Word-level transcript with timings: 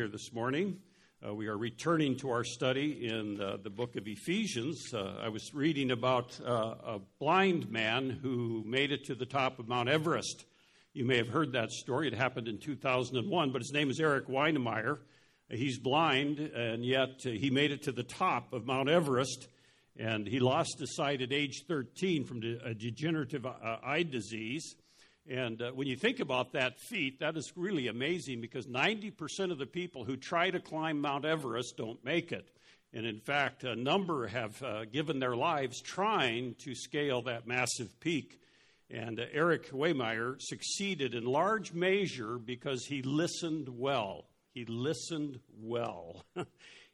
here 0.00 0.08
this 0.08 0.32
morning. 0.32 0.78
Uh, 1.22 1.34
we 1.34 1.46
are 1.46 1.58
returning 1.58 2.16
to 2.16 2.30
our 2.30 2.42
study 2.42 3.06
in 3.06 3.38
uh, 3.38 3.58
the 3.62 3.68
book 3.68 3.96
of 3.96 4.08
Ephesians. 4.08 4.94
Uh, 4.94 5.20
I 5.22 5.28
was 5.28 5.52
reading 5.52 5.90
about 5.90 6.40
uh, 6.40 6.74
a 6.86 7.00
blind 7.18 7.70
man 7.70 8.08
who 8.08 8.64
made 8.66 8.92
it 8.92 9.04
to 9.04 9.14
the 9.14 9.26
top 9.26 9.58
of 9.58 9.68
Mount 9.68 9.90
Everest. 9.90 10.46
You 10.94 11.04
may 11.04 11.18
have 11.18 11.28
heard 11.28 11.52
that 11.52 11.70
story. 11.70 12.08
It 12.08 12.14
happened 12.14 12.48
in 12.48 12.56
2001, 12.56 13.52
but 13.52 13.60
his 13.60 13.72
name 13.74 13.90
is 13.90 14.00
Erik 14.00 14.26
Weihenmayer. 14.26 15.00
He's 15.50 15.78
blind, 15.78 16.38
and 16.38 16.82
yet 16.82 17.20
uh, 17.26 17.28
he 17.32 17.50
made 17.50 17.72
it 17.72 17.82
to 17.82 17.92
the 17.92 18.02
top 18.02 18.54
of 18.54 18.64
Mount 18.64 18.88
Everest, 18.88 19.48
and 19.98 20.26
he 20.26 20.40
lost 20.40 20.78
his 20.78 20.96
sight 20.96 21.20
at 21.20 21.30
age 21.30 21.64
13 21.68 22.24
from 22.24 22.40
a 22.64 22.72
degenerative 22.72 23.44
uh, 23.44 23.50
eye 23.84 24.04
disease. 24.04 24.76
And 25.28 25.60
uh, 25.60 25.70
when 25.72 25.86
you 25.86 25.96
think 25.96 26.20
about 26.20 26.52
that 26.52 26.80
feat, 26.80 27.20
that 27.20 27.36
is 27.36 27.52
really 27.56 27.88
amazing 27.88 28.40
because 28.40 28.66
90% 28.66 29.50
of 29.50 29.58
the 29.58 29.66
people 29.66 30.04
who 30.04 30.16
try 30.16 30.50
to 30.50 30.60
climb 30.60 31.00
Mount 31.00 31.24
Everest 31.24 31.76
don't 31.76 32.04
make 32.04 32.32
it. 32.32 32.48
And 32.92 33.06
in 33.06 33.20
fact, 33.20 33.62
a 33.62 33.76
number 33.76 34.26
have 34.26 34.60
uh, 34.62 34.84
given 34.86 35.20
their 35.20 35.36
lives 35.36 35.80
trying 35.80 36.56
to 36.64 36.74
scale 36.74 37.22
that 37.22 37.46
massive 37.46 38.00
peak. 38.00 38.40
And 38.90 39.20
uh, 39.20 39.24
Erik 39.32 39.70
Weihenmayer 39.70 40.36
succeeded 40.40 41.14
in 41.14 41.24
large 41.24 41.72
measure 41.72 42.38
because 42.38 42.86
he 42.86 43.02
listened 43.02 43.68
well. 43.68 44.24
He 44.52 44.64
listened 44.64 45.38
well. 45.60 46.24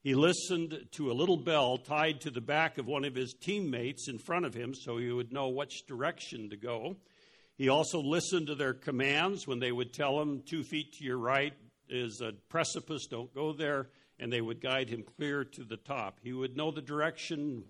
he 0.02 0.14
listened 0.14 0.78
to 0.92 1.10
a 1.10 1.14
little 1.14 1.38
bell 1.38 1.78
tied 1.78 2.20
to 2.22 2.30
the 2.30 2.42
back 2.42 2.76
of 2.76 2.86
one 2.86 3.04
of 3.04 3.14
his 3.14 3.32
teammates 3.32 4.08
in 4.08 4.18
front 4.18 4.44
of 4.44 4.52
him 4.52 4.74
so 4.74 4.98
he 4.98 5.10
would 5.10 5.32
know 5.32 5.48
which 5.48 5.86
direction 5.86 6.50
to 6.50 6.56
go. 6.56 6.96
He 7.56 7.68
also 7.68 8.00
listened 8.00 8.48
to 8.48 8.54
their 8.54 8.74
commands 8.74 9.46
when 9.46 9.60
they 9.60 9.72
would 9.72 9.92
tell 9.92 10.20
him, 10.20 10.42
two 10.44 10.62
feet 10.62 10.92
to 10.94 11.04
your 11.04 11.18
right 11.18 11.54
is 11.88 12.20
a 12.20 12.32
precipice, 12.48 13.06
don't 13.06 13.32
go 13.34 13.52
there, 13.52 13.88
and 14.18 14.32
they 14.32 14.40
would 14.40 14.60
guide 14.60 14.88
him 14.88 15.04
clear 15.16 15.44
to 15.44 15.64
the 15.64 15.76
top. 15.76 16.18
He 16.22 16.32
would 16.32 16.56
know 16.56 16.70
the 16.70 16.82
direction 16.82 17.64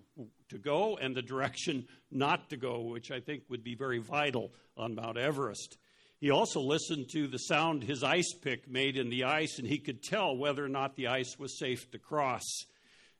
to 0.49 0.57
go 0.57 0.97
and 0.97 1.15
the 1.15 1.21
direction 1.21 1.87
not 2.11 2.49
to 2.49 2.57
go, 2.57 2.81
which 2.81 3.11
I 3.11 3.19
think 3.19 3.43
would 3.49 3.63
be 3.63 3.75
very 3.75 3.99
vital 3.99 4.51
on 4.75 4.95
Mount 4.95 5.17
Everest. 5.17 5.77
He 6.19 6.31
also 6.31 6.61
listened 6.61 7.09
to 7.11 7.27
the 7.27 7.37
sound 7.37 7.83
his 7.83 8.03
ice 8.03 8.33
pick 8.33 8.69
made 8.69 8.97
in 8.97 9.09
the 9.09 9.25
ice, 9.25 9.59
and 9.59 9.67
he 9.67 9.77
could 9.77 10.01
tell 10.01 10.35
whether 10.35 10.65
or 10.65 10.69
not 10.69 10.95
the 10.95 11.07
ice 11.07 11.37
was 11.37 11.59
safe 11.59 11.89
to 11.91 11.99
cross. 11.99 12.43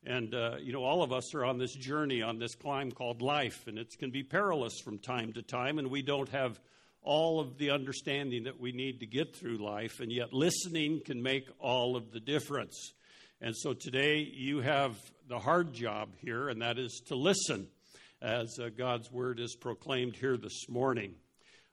And, 0.08 0.33
uh, 0.33 0.55
you 0.61 0.72
know, 0.72 0.86
all 0.86 1.03
of 1.03 1.11
us 1.11 1.36
are 1.36 1.44
on 1.44 1.58
this 1.58 1.75
journey, 1.75 2.22
on 2.22 2.39
this 2.39 2.55
climb 2.55 2.94
called 2.94 3.22
life, 3.22 3.67
and 3.67 3.77
it 3.77 3.94
can 4.00 4.09
be 4.09 4.23
perilous 4.23 4.80
from 4.80 5.00
time 5.00 5.33
to 5.33 5.41
time, 5.41 5.80
and 5.80 5.89
we 5.89 6.02
don't 6.02 6.30
have 6.30 6.61
all 7.02 7.41
of 7.41 7.58
the 7.58 7.72
understanding 7.72 8.45
that 8.45 8.58
we 8.58 8.72
need 8.72 9.02
to 9.02 9.05
get 9.05 9.35
through 9.35 9.58
life, 9.58 10.00
and 10.00 10.09
yet 10.09 10.31
listening 10.31 11.02
can 11.05 11.22
make 11.22 11.50
all 11.59 11.97
of 11.97 12.13
the 12.13 12.22
difference. 12.22 12.94
And 13.41 13.53
so 13.53 13.73
today 13.73 14.19
you 14.19 14.61
have 14.61 14.95
the 15.28 15.39
hard 15.39 15.73
job 15.73 16.16
here, 16.19 16.47
and 16.47 16.61
that 16.61 16.80
is 16.80 17.02
to 17.08 17.16
listen 17.16 17.67
as 18.22 18.58
uh, 18.61 18.69
God's 18.69 19.11
word 19.11 19.41
is 19.41 19.58
proclaimed 19.59 20.16
here 20.16 20.38
this 20.38 20.69
morning. 20.69 21.16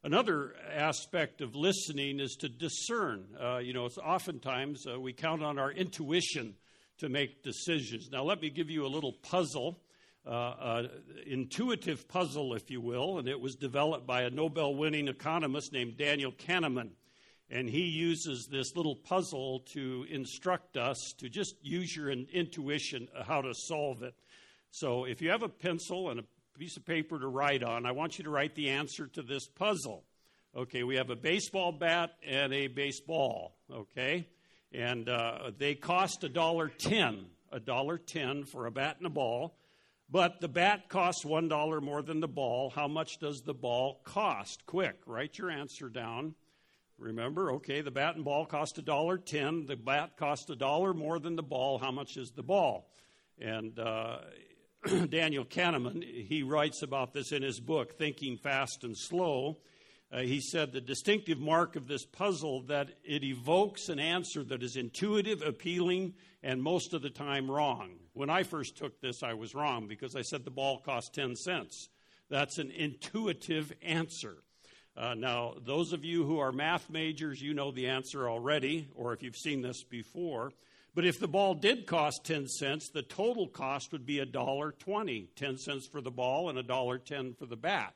Another 0.02 0.56
aspect 0.74 1.40
of 1.40 1.54
listening 1.54 2.18
is 2.18 2.36
to 2.40 2.48
discern. 2.48 3.26
Uh, 3.40 3.58
you 3.58 3.72
know, 3.72 3.86
it's 3.86 3.96
oftentimes 3.96 4.86
uh, 4.92 4.98
we 4.98 5.12
count 5.12 5.44
on 5.44 5.56
our 5.56 5.70
intuition 5.70 6.56
to 6.98 7.08
make 7.08 7.42
decisions. 7.42 8.10
Now, 8.10 8.24
let 8.24 8.40
me 8.40 8.50
give 8.50 8.70
you 8.70 8.86
a 8.86 8.88
little 8.88 9.12
puzzle, 9.12 9.80
uh, 10.26 10.30
uh, 10.30 10.88
intuitive 11.26 12.08
puzzle, 12.08 12.54
if 12.54 12.70
you 12.70 12.80
will, 12.80 13.18
and 13.18 13.28
it 13.28 13.40
was 13.40 13.56
developed 13.56 14.06
by 14.06 14.22
a 14.22 14.30
Nobel 14.30 14.74
winning 14.74 15.08
economist 15.08 15.72
named 15.72 15.96
Daniel 15.96 16.32
Kahneman. 16.32 16.90
And 17.50 17.68
he 17.68 17.82
uses 17.82 18.46
this 18.46 18.74
little 18.74 18.96
puzzle 18.96 19.60
to 19.72 20.06
instruct 20.10 20.76
us 20.76 21.14
to 21.18 21.28
just 21.28 21.56
use 21.62 21.94
your 21.94 22.10
intuition 22.10 23.08
how 23.26 23.42
to 23.42 23.54
solve 23.54 24.02
it. 24.02 24.14
So, 24.70 25.04
if 25.04 25.20
you 25.20 25.30
have 25.30 25.42
a 25.42 25.48
pencil 25.48 26.10
and 26.10 26.20
a 26.20 26.24
piece 26.58 26.76
of 26.76 26.86
paper 26.86 27.18
to 27.18 27.28
write 27.28 27.62
on, 27.62 27.84
I 27.84 27.92
want 27.92 28.18
you 28.18 28.24
to 28.24 28.30
write 28.30 28.54
the 28.54 28.70
answer 28.70 29.06
to 29.08 29.22
this 29.22 29.46
puzzle. 29.46 30.04
Okay, 30.56 30.84
we 30.84 30.94
have 30.96 31.10
a 31.10 31.16
baseball 31.16 31.72
bat 31.72 32.12
and 32.24 32.52
a 32.52 32.68
baseball. 32.68 33.56
Okay, 33.70 34.26
and 34.74 35.08
uh, 35.08 35.52
they 35.56 35.74
cost 35.74 36.24
a 36.24 36.28
dollar 36.28 36.68
ten, 36.68 37.26
a 37.52 37.60
dollar 37.60 37.96
ten 37.96 38.44
for 38.44 38.66
a 38.66 38.70
bat 38.70 38.96
and 38.98 39.06
a 39.06 39.10
ball. 39.10 39.56
But 40.10 40.40
the 40.40 40.48
bat 40.48 40.88
costs 40.88 41.24
one 41.24 41.48
dollar 41.48 41.80
more 41.80 42.02
than 42.02 42.20
the 42.20 42.28
ball. 42.28 42.70
How 42.70 42.88
much 42.88 43.18
does 43.18 43.42
the 43.42 43.54
ball 43.54 44.00
cost? 44.04 44.66
Quick, 44.66 44.96
write 45.06 45.38
your 45.38 45.50
answer 45.50 45.88
down. 45.88 46.34
Remember, 46.98 47.52
okay, 47.52 47.80
the 47.80 47.90
bat 47.90 48.16
and 48.16 48.24
ball 48.24 48.46
cost 48.46 48.78
a 48.78 48.82
dollar 48.82 49.16
ten. 49.16 49.66
The 49.66 49.76
bat 49.76 50.16
cost 50.16 50.50
a 50.50 50.56
dollar 50.56 50.92
more 50.92 51.18
than 51.18 51.36
the 51.36 51.42
ball. 51.42 51.78
How 51.78 51.90
much 51.90 52.16
is 52.16 52.32
the 52.32 52.42
ball? 52.42 52.90
And 53.40 53.78
uh, 53.78 54.18
Daniel 55.08 55.44
Kahneman, 55.44 56.02
he 56.02 56.42
writes 56.42 56.82
about 56.82 57.12
this 57.12 57.32
in 57.32 57.42
his 57.42 57.60
book, 57.60 57.96
Thinking 57.96 58.36
Fast 58.36 58.84
and 58.84 58.96
Slow. 58.96 59.58
Uh, 60.12 60.20
he 60.20 60.40
said 60.40 60.72
the 60.72 60.80
distinctive 60.80 61.38
mark 61.38 61.76
of 61.76 61.88
this 61.88 62.04
puzzle 62.04 62.62
that 62.62 62.90
it 63.04 63.24
evokes 63.24 63.88
an 63.88 63.98
answer 63.98 64.44
that 64.44 64.62
is 64.62 64.76
intuitive, 64.76 65.42
appealing, 65.42 66.14
and 66.42 66.62
most 66.62 66.94
of 66.94 67.02
the 67.02 67.10
time 67.10 67.50
wrong. 67.50 67.90
When 68.12 68.30
I 68.30 68.42
first 68.44 68.76
took 68.76 69.00
this, 69.00 69.22
I 69.22 69.34
was 69.34 69.54
wrong 69.54 69.88
because 69.88 70.14
I 70.14 70.22
said 70.22 70.44
the 70.44 70.50
ball 70.50 70.78
cost 70.78 71.14
10 71.14 71.34
cents. 71.34 71.88
That's 72.30 72.58
an 72.58 72.70
intuitive 72.70 73.72
answer. 73.82 74.36
Uh, 74.96 75.14
now, 75.14 75.54
those 75.66 75.92
of 75.92 76.04
you 76.04 76.24
who 76.24 76.38
are 76.38 76.52
math 76.52 76.88
majors, 76.88 77.42
you 77.42 77.52
know 77.52 77.72
the 77.72 77.88
answer 77.88 78.28
already, 78.28 78.88
or 78.94 79.12
if 79.12 79.22
you've 79.22 79.36
seen 79.36 79.62
this 79.62 79.82
before. 79.82 80.52
But 80.94 81.04
if 81.04 81.18
the 81.18 81.26
ball 81.26 81.54
did 81.54 81.86
cost 81.86 82.24
10 82.24 82.46
cents, 82.46 82.88
the 82.88 83.02
total 83.02 83.48
cost 83.48 83.90
would 83.90 84.06
be 84.06 84.18
$1.20. 84.18 85.26
10 85.34 85.58
cents 85.58 85.88
for 85.88 86.00
the 86.00 86.12
ball 86.12 86.48
and 86.48 86.58
$1.10 86.58 87.36
for 87.36 87.46
the 87.46 87.56
bat. 87.56 87.94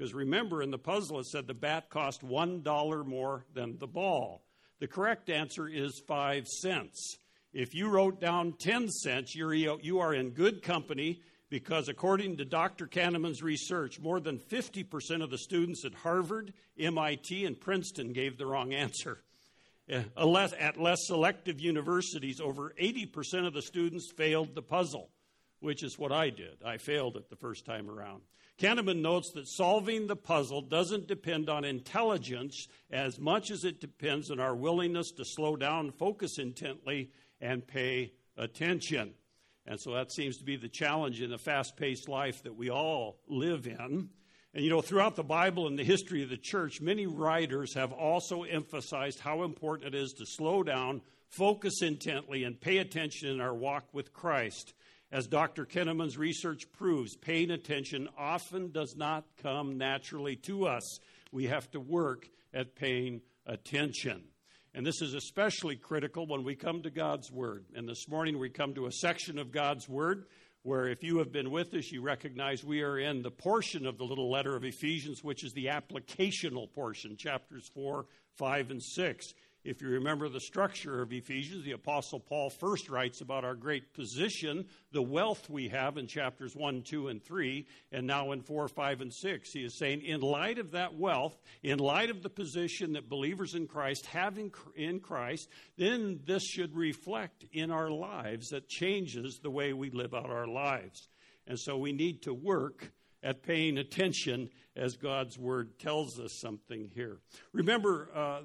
Because 0.00 0.14
remember, 0.14 0.62
in 0.62 0.70
the 0.70 0.78
puzzle, 0.78 1.20
it 1.20 1.26
said 1.26 1.46
the 1.46 1.52
bat 1.52 1.90
cost 1.90 2.26
$1 2.26 3.06
more 3.06 3.44
than 3.52 3.76
the 3.76 3.86
ball. 3.86 4.40
The 4.78 4.86
correct 4.86 5.28
answer 5.28 5.68
is 5.68 6.00
5 6.08 6.46
cents. 6.46 7.18
If 7.52 7.74
you 7.74 7.90
wrote 7.90 8.18
down 8.18 8.54
10 8.58 8.88
cents, 8.88 9.36
you're, 9.36 9.52
you 9.52 9.98
are 9.98 10.14
in 10.14 10.30
good 10.30 10.62
company 10.62 11.20
because, 11.50 11.90
according 11.90 12.38
to 12.38 12.46
Dr. 12.46 12.86
Kahneman's 12.86 13.42
research, 13.42 14.00
more 14.00 14.20
than 14.20 14.38
50% 14.38 15.22
of 15.22 15.28
the 15.28 15.36
students 15.36 15.84
at 15.84 15.92
Harvard, 15.92 16.54
MIT, 16.78 17.44
and 17.44 17.60
Princeton 17.60 18.14
gave 18.14 18.38
the 18.38 18.46
wrong 18.46 18.72
answer. 18.72 19.18
Eh, 19.86 20.02
at 20.16 20.80
less 20.80 21.06
selective 21.06 21.60
universities, 21.60 22.40
over 22.40 22.72
80% 22.80 23.46
of 23.46 23.52
the 23.52 23.60
students 23.60 24.10
failed 24.16 24.54
the 24.54 24.62
puzzle, 24.62 25.10
which 25.58 25.82
is 25.82 25.98
what 25.98 26.10
I 26.10 26.30
did. 26.30 26.56
I 26.64 26.78
failed 26.78 27.18
it 27.18 27.28
the 27.28 27.36
first 27.36 27.66
time 27.66 27.90
around. 27.90 28.22
Kahneman 28.60 29.00
notes 29.00 29.30
that 29.32 29.48
solving 29.48 30.06
the 30.06 30.16
puzzle 30.16 30.60
doesn't 30.60 31.08
depend 31.08 31.48
on 31.48 31.64
intelligence 31.64 32.68
as 32.90 33.18
much 33.18 33.50
as 33.50 33.64
it 33.64 33.80
depends 33.80 34.30
on 34.30 34.38
our 34.38 34.54
willingness 34.54 35.12
to 35.12 35.24
slow 35.24 35.56
down, 35.56 35.92
focus 35.92 36.38
intently, 36.38 37.10
and 37.40 37.66
pay 37.66 38.12
attention. 38.36 39.14
And 39.66 39.80
so 39.80 39.94
that 39.94 40.12
seems 40.12 40.36
to 40.36 40.44
be 40.44 40.56
the 40.56 40.68
challenge 40.68 41.22
in 41.22 41.30
the 41.30 41.38
fast 41.38 41.74
paced 41.78 42.06
life 42.06 42.42
that 42.42 42.54
we 42.54 42.68
all 42.68 43.20
live 43.28 43.66
in. 43.66 44.10
And 44.52 44.64
you 44.64 44.68
know, 44.68 44.82
throughout 44.82 45.16
the 45.16 45.22
Bible 45.22 45.66
and 45.66 45.78
the 45.78 45.84
history 45.84 46.22
of 46.22 46.28
the 46.28 46.36
church, 46.36 46.82
many 46.82 47.06
writers 47.06 47.72
have 47.74 47.92
also 47.92 48.42
emphasized 48.42 49.20
how 49.20 49.42
important 49.42 49.94
it 49.94 49.98
is 49.98 50.12
to 50.14 50.26
slow 50.26 50.62
down, 50.62 51.00
focus 51.28 51.80
intently, 51.80 52.44
and 52.44 52.60
pay 52.60 52.76
attention 52.78 53.30
in 53.30 53.40
our 53.40 53.54
walk 53.54 53.84
with 53.94 54.12
Christ. 54.12 54.74
As 55.12 55.26
Dr. 55.26 55.66
Kahneman's 55.66 56.16
research 56.16 56.70
proves, 56.72 57.16
paying 57.16 57.50
attention 57.50 58.08
often 58.16 58.70
does 58.70 58.94
not 58.96 59.24
come 59.42 59.76
naturally 59.76 60.36
to 60.36 60.66
us. 60.66 61.00
We 61.32 61.46
have 61.46 61.68
to 61.72 61.80
work 61.80 62.28
at 62.54 62.76
paying 62.76 63.20
attention. 63.44 64.22
And 64.72 64.86
this 64.86 65.02
is 65.02 65.14
especially 65.14 65.74
critical 65.74 66.28
when 66.28 66.44
we 66.44 66.54
come 66.54 66.82
to 66.82 66.90
God's 66.90 67.32
Word. 67.32 67.64
And 67.74 67.88
this 67.88 68.08
morning 68.08 68.38
we 68.38 68.50
come 68.50 68.72
to 68.74 68.86
a 68.86 68.92
section 68.92 69.38
of 69.38 69.50
God's 69.50 69.88
Word 69.88 70.26
where, 70.62 70.86
if 70.86 71.02
you 71.02 71.18
have 71.18 71.32
been 71.32 71.50
with 71.50 71.74
us, 71.74 71.90
you 71.90 72.02
recognize 72.02 72.62
we 72.62 72.82
are 72.82 72.98
in 72.98 73.22
the 73.22 73.32
portion 73.32 73.86
of 73.86 73.98
the 73.98 74.04
little 74.04 74.30
letter 74.30 74.54
of 74.54 74.62
Ephesians, 74.62 75.24
which 75.24 75.42
is 75.42 75.52
the 75.54 75.66
applicational 75.66 76.70
portion, 76.70 77.16
chapters 77.16 77.68
4, 77.74 78.06
5, 78.36 78.70
and 78.70 78.82
6. 78.82 79.34
If 79.62 79.82
you 79.82 79.88
remember 79.88 80.30
the 80.30 80.40
structure 80.40 81.02
of 81.02 81.12
Ephesians, 81.12 81.66
the 81.66 81.72
Apostle 81.72 82.18
Paul 82.18 82.48
first 82.48 82.88
writes 82.88 83.20
about 83.20 83.44
our 83.44 83.54
great 83.54 83.92
position, 83.92 84.64
the 84.90 85.02
wealth 85.02 85.50
we 85.50 85.68
have 85.68 85.98
in 85.98 86.06
chapters 86.06 86.56
1, 86.56 86.82
2, 86.82 87.08
and 87.08 87.22
3, 87.22 87.66
and 87.92 88.06
now 88.06 88.32
in 88.32 88.40
4, 88.40 88.68
5, 88.68 89.00
and 89.02 89.12
6. 89.12 89.52
He 89.52 89.64
is 89.64 89.76
saying, 89.76 90.00
in 90.00 90.22
light 90.22 90.58
of 90.58 90.70
that 90.70 90.94
wealth, 90.94 91.36
in 91.62 91.78
light 91.78 92.08
of 92.08 92.22
the 92.22 92.30
position 92.30 92.94
that 92.94 93.10
believers 93.10 93.54
in 93.54 93.66
Christ 93.66 94.06
have 94.06 94.38
in 94.76 95.00
Christ, 95.00 95.50
then 95.76 96.20
this 96.24 96.42
should 96.42 96.74
reflect 96.74 97.44
in 97.52 97.70
our 97.70 97.90
lives 97.90 98.48
that 98.48 98.66
changes 98.66 99.40
the 99.42 99.50
way 99.50 99.74
we 99.74 99.90
live 99.90 100.14
out 100.14 100.30
our 100.30 100.46
lives. 100.46 101.08
And 101.46 101.58
so 101.58 101.76
we 101.76 101.92
need 101.92 102.22
to 102.22 102.32
work 102.32 102.92
at 103.22 103.42
paying 103.42 103.76
attention 103.76 104.48
as 104.76 104.96
God's 104.96 105.38
word 105.38 105.78
tells 105.78 106.18
us 106.18 106.32
something 106.40 106.90
here. 106.94 107.18
Remember, 107.52 108.08
uh, 108.14 108.40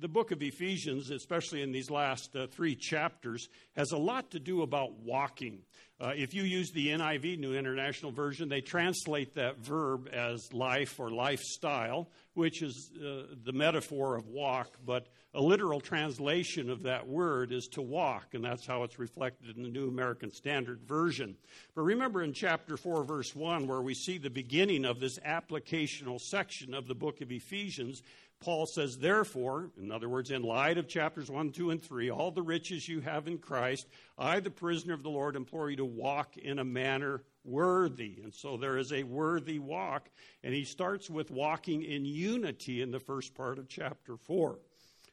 the 0.00 0.08
book 0.08 0.30
of 0.30 0.42
Ephesians, 0.42 1.10
especially 1.10 1.62
in 1.62 1.72
these 1.72 1.90
last 1.90 2.34
uh, 2.36 2.46
three 2.46 2.74
chapters, 2.74 3.48
has 3.76 3.92
a 3.92 3.98
lot 3.98 4.30
to 4.30 4.38
do 4.38 4.62
about 4.62 4.92
walking. 5.00 5.60
Uh, 6.00 6.12
if 6.14 6.32
you 6.34 6.44
use 6.44 6.70
the 6.70 6.88
NIV, 6.88 7.38
New 7.38 7.54
International 7.54 8.12
Version, 8.12 8.48
they 8.48 8.60
translate 8.60 9.34
that 9.34 9.58
verb 9.58 10.08
as 10.12 10.52
life 10.52 11.00
or 11.00 11.10
lifestyle, 11.10 12.08
which 12.34 12.62
is 12.62 12.90
uh, 12.96 13.34
the 13.44 13.52
metaphor 13.52 14.16
of 14.16 14.28
walk, 14.28 14.76
but 14.86 15.08
a 15.34 15.40
literal 15.42 15.80
translation 15.80 16.70
of 16.70 16.82
that 16.84 17.06
word 17.06 17.52
is 17.52 17.68
to 17.68 17.82
walk, 17.82 18.32
and 18.32 18.42
that's 18.42 18.66
how 18.66 18.82
it's 18.82 18.98
reflected 18.98 19.56
in 19.56 19.62
the 19.62 19.68
New 19.68 19.88
American 19.88 20.32
Standard 20.32 20.80
Version. 20.86 21.36
But 21.74 21.82
remember 21.82 22.22
in 22.22 22.32
chapter 22.32 22.76
4, 22.76 23.04
verse 23.04 23.34
1, 23.36 23.66
where 23.66 23.82
we 23.82 23.94
see 23.94 24.16
the 24.16 24.30
beginning 24.30 24.84
of 24.84 25.00
this 25.00 25.18
applicational 25.18 26.20
section 26.20 26.72
of 26.72 26.88
the 26.88 26.94
book 26.94 27.20
of 27.20 27.30
Ephesians, 27.30 28.02
Paul 28.40 28.66
says, 28.66 28.96
therefore, 28.96 29.70
in 29.80 29.90
other 29.90 30.08
words, 30.08 30.30
in 30.30 30.42
light 30.42 30.78
of 30.78 30.88
chapters 30.88 31.28
1, 31.28 31.50
2, 31.50 31.70
and 31.72 31.82
3, 31.82 32.10
all 32.10 32.30
the 32.30 32.40
riches 32.40 32.88
you 32.88 33.00
have 33.00 33.26
in 33.26 33.38
Christ, 33.38 33.88
I, 34.16 34.40
the 34.40 34.50
prisoner 34.50 34.94
of 34.94 35.02
the 35.02 35.10
Lord, 35.10 35.34
implore 35.36 35.70
you 35.70 35.76
to 35.76 35.84
walk 35.84 36.36
in 36.36 36.60
a 36.60 36.64
manner 36.64 37.22
worthy. 37.44 38.20
And 38.22 38.32
so 38.32 38.56
there 38.56 38.78
is 38.78 38.92
a 38.92 39.02
worthy 39.02 39.58
walk. 39.58 40.08
And 40.44 40.54
he 40.54 40.64
starts 40.64 41.10
with 41.10 41.30
walking 41.30 41.82
in 41.82 42.04
unity 42.04 42.80
in 42.80 42.92
the 42.92 43.00
first 43.00 43.34
part 43.34 43.58
of 43.58 43.68
chapter 43.68 44.16
4. 44.16 44.58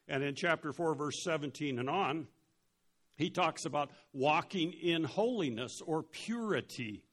And 0.08 0.24
in 0.24 0.36
chapter 0.36 0.72
4, 0.72 0.96
verse 0.96 1.24
17 1.24 1.80
and 1.80 1.90
on, 1.90 2.28
he 3.18 3.30
talks 3.30 3.66
about 3.66 3.92
walking 4.14 4.74
in 4.74 5.04
holiness 5.04 5.82
or 5.86 6.04
purity. 6.04 7.04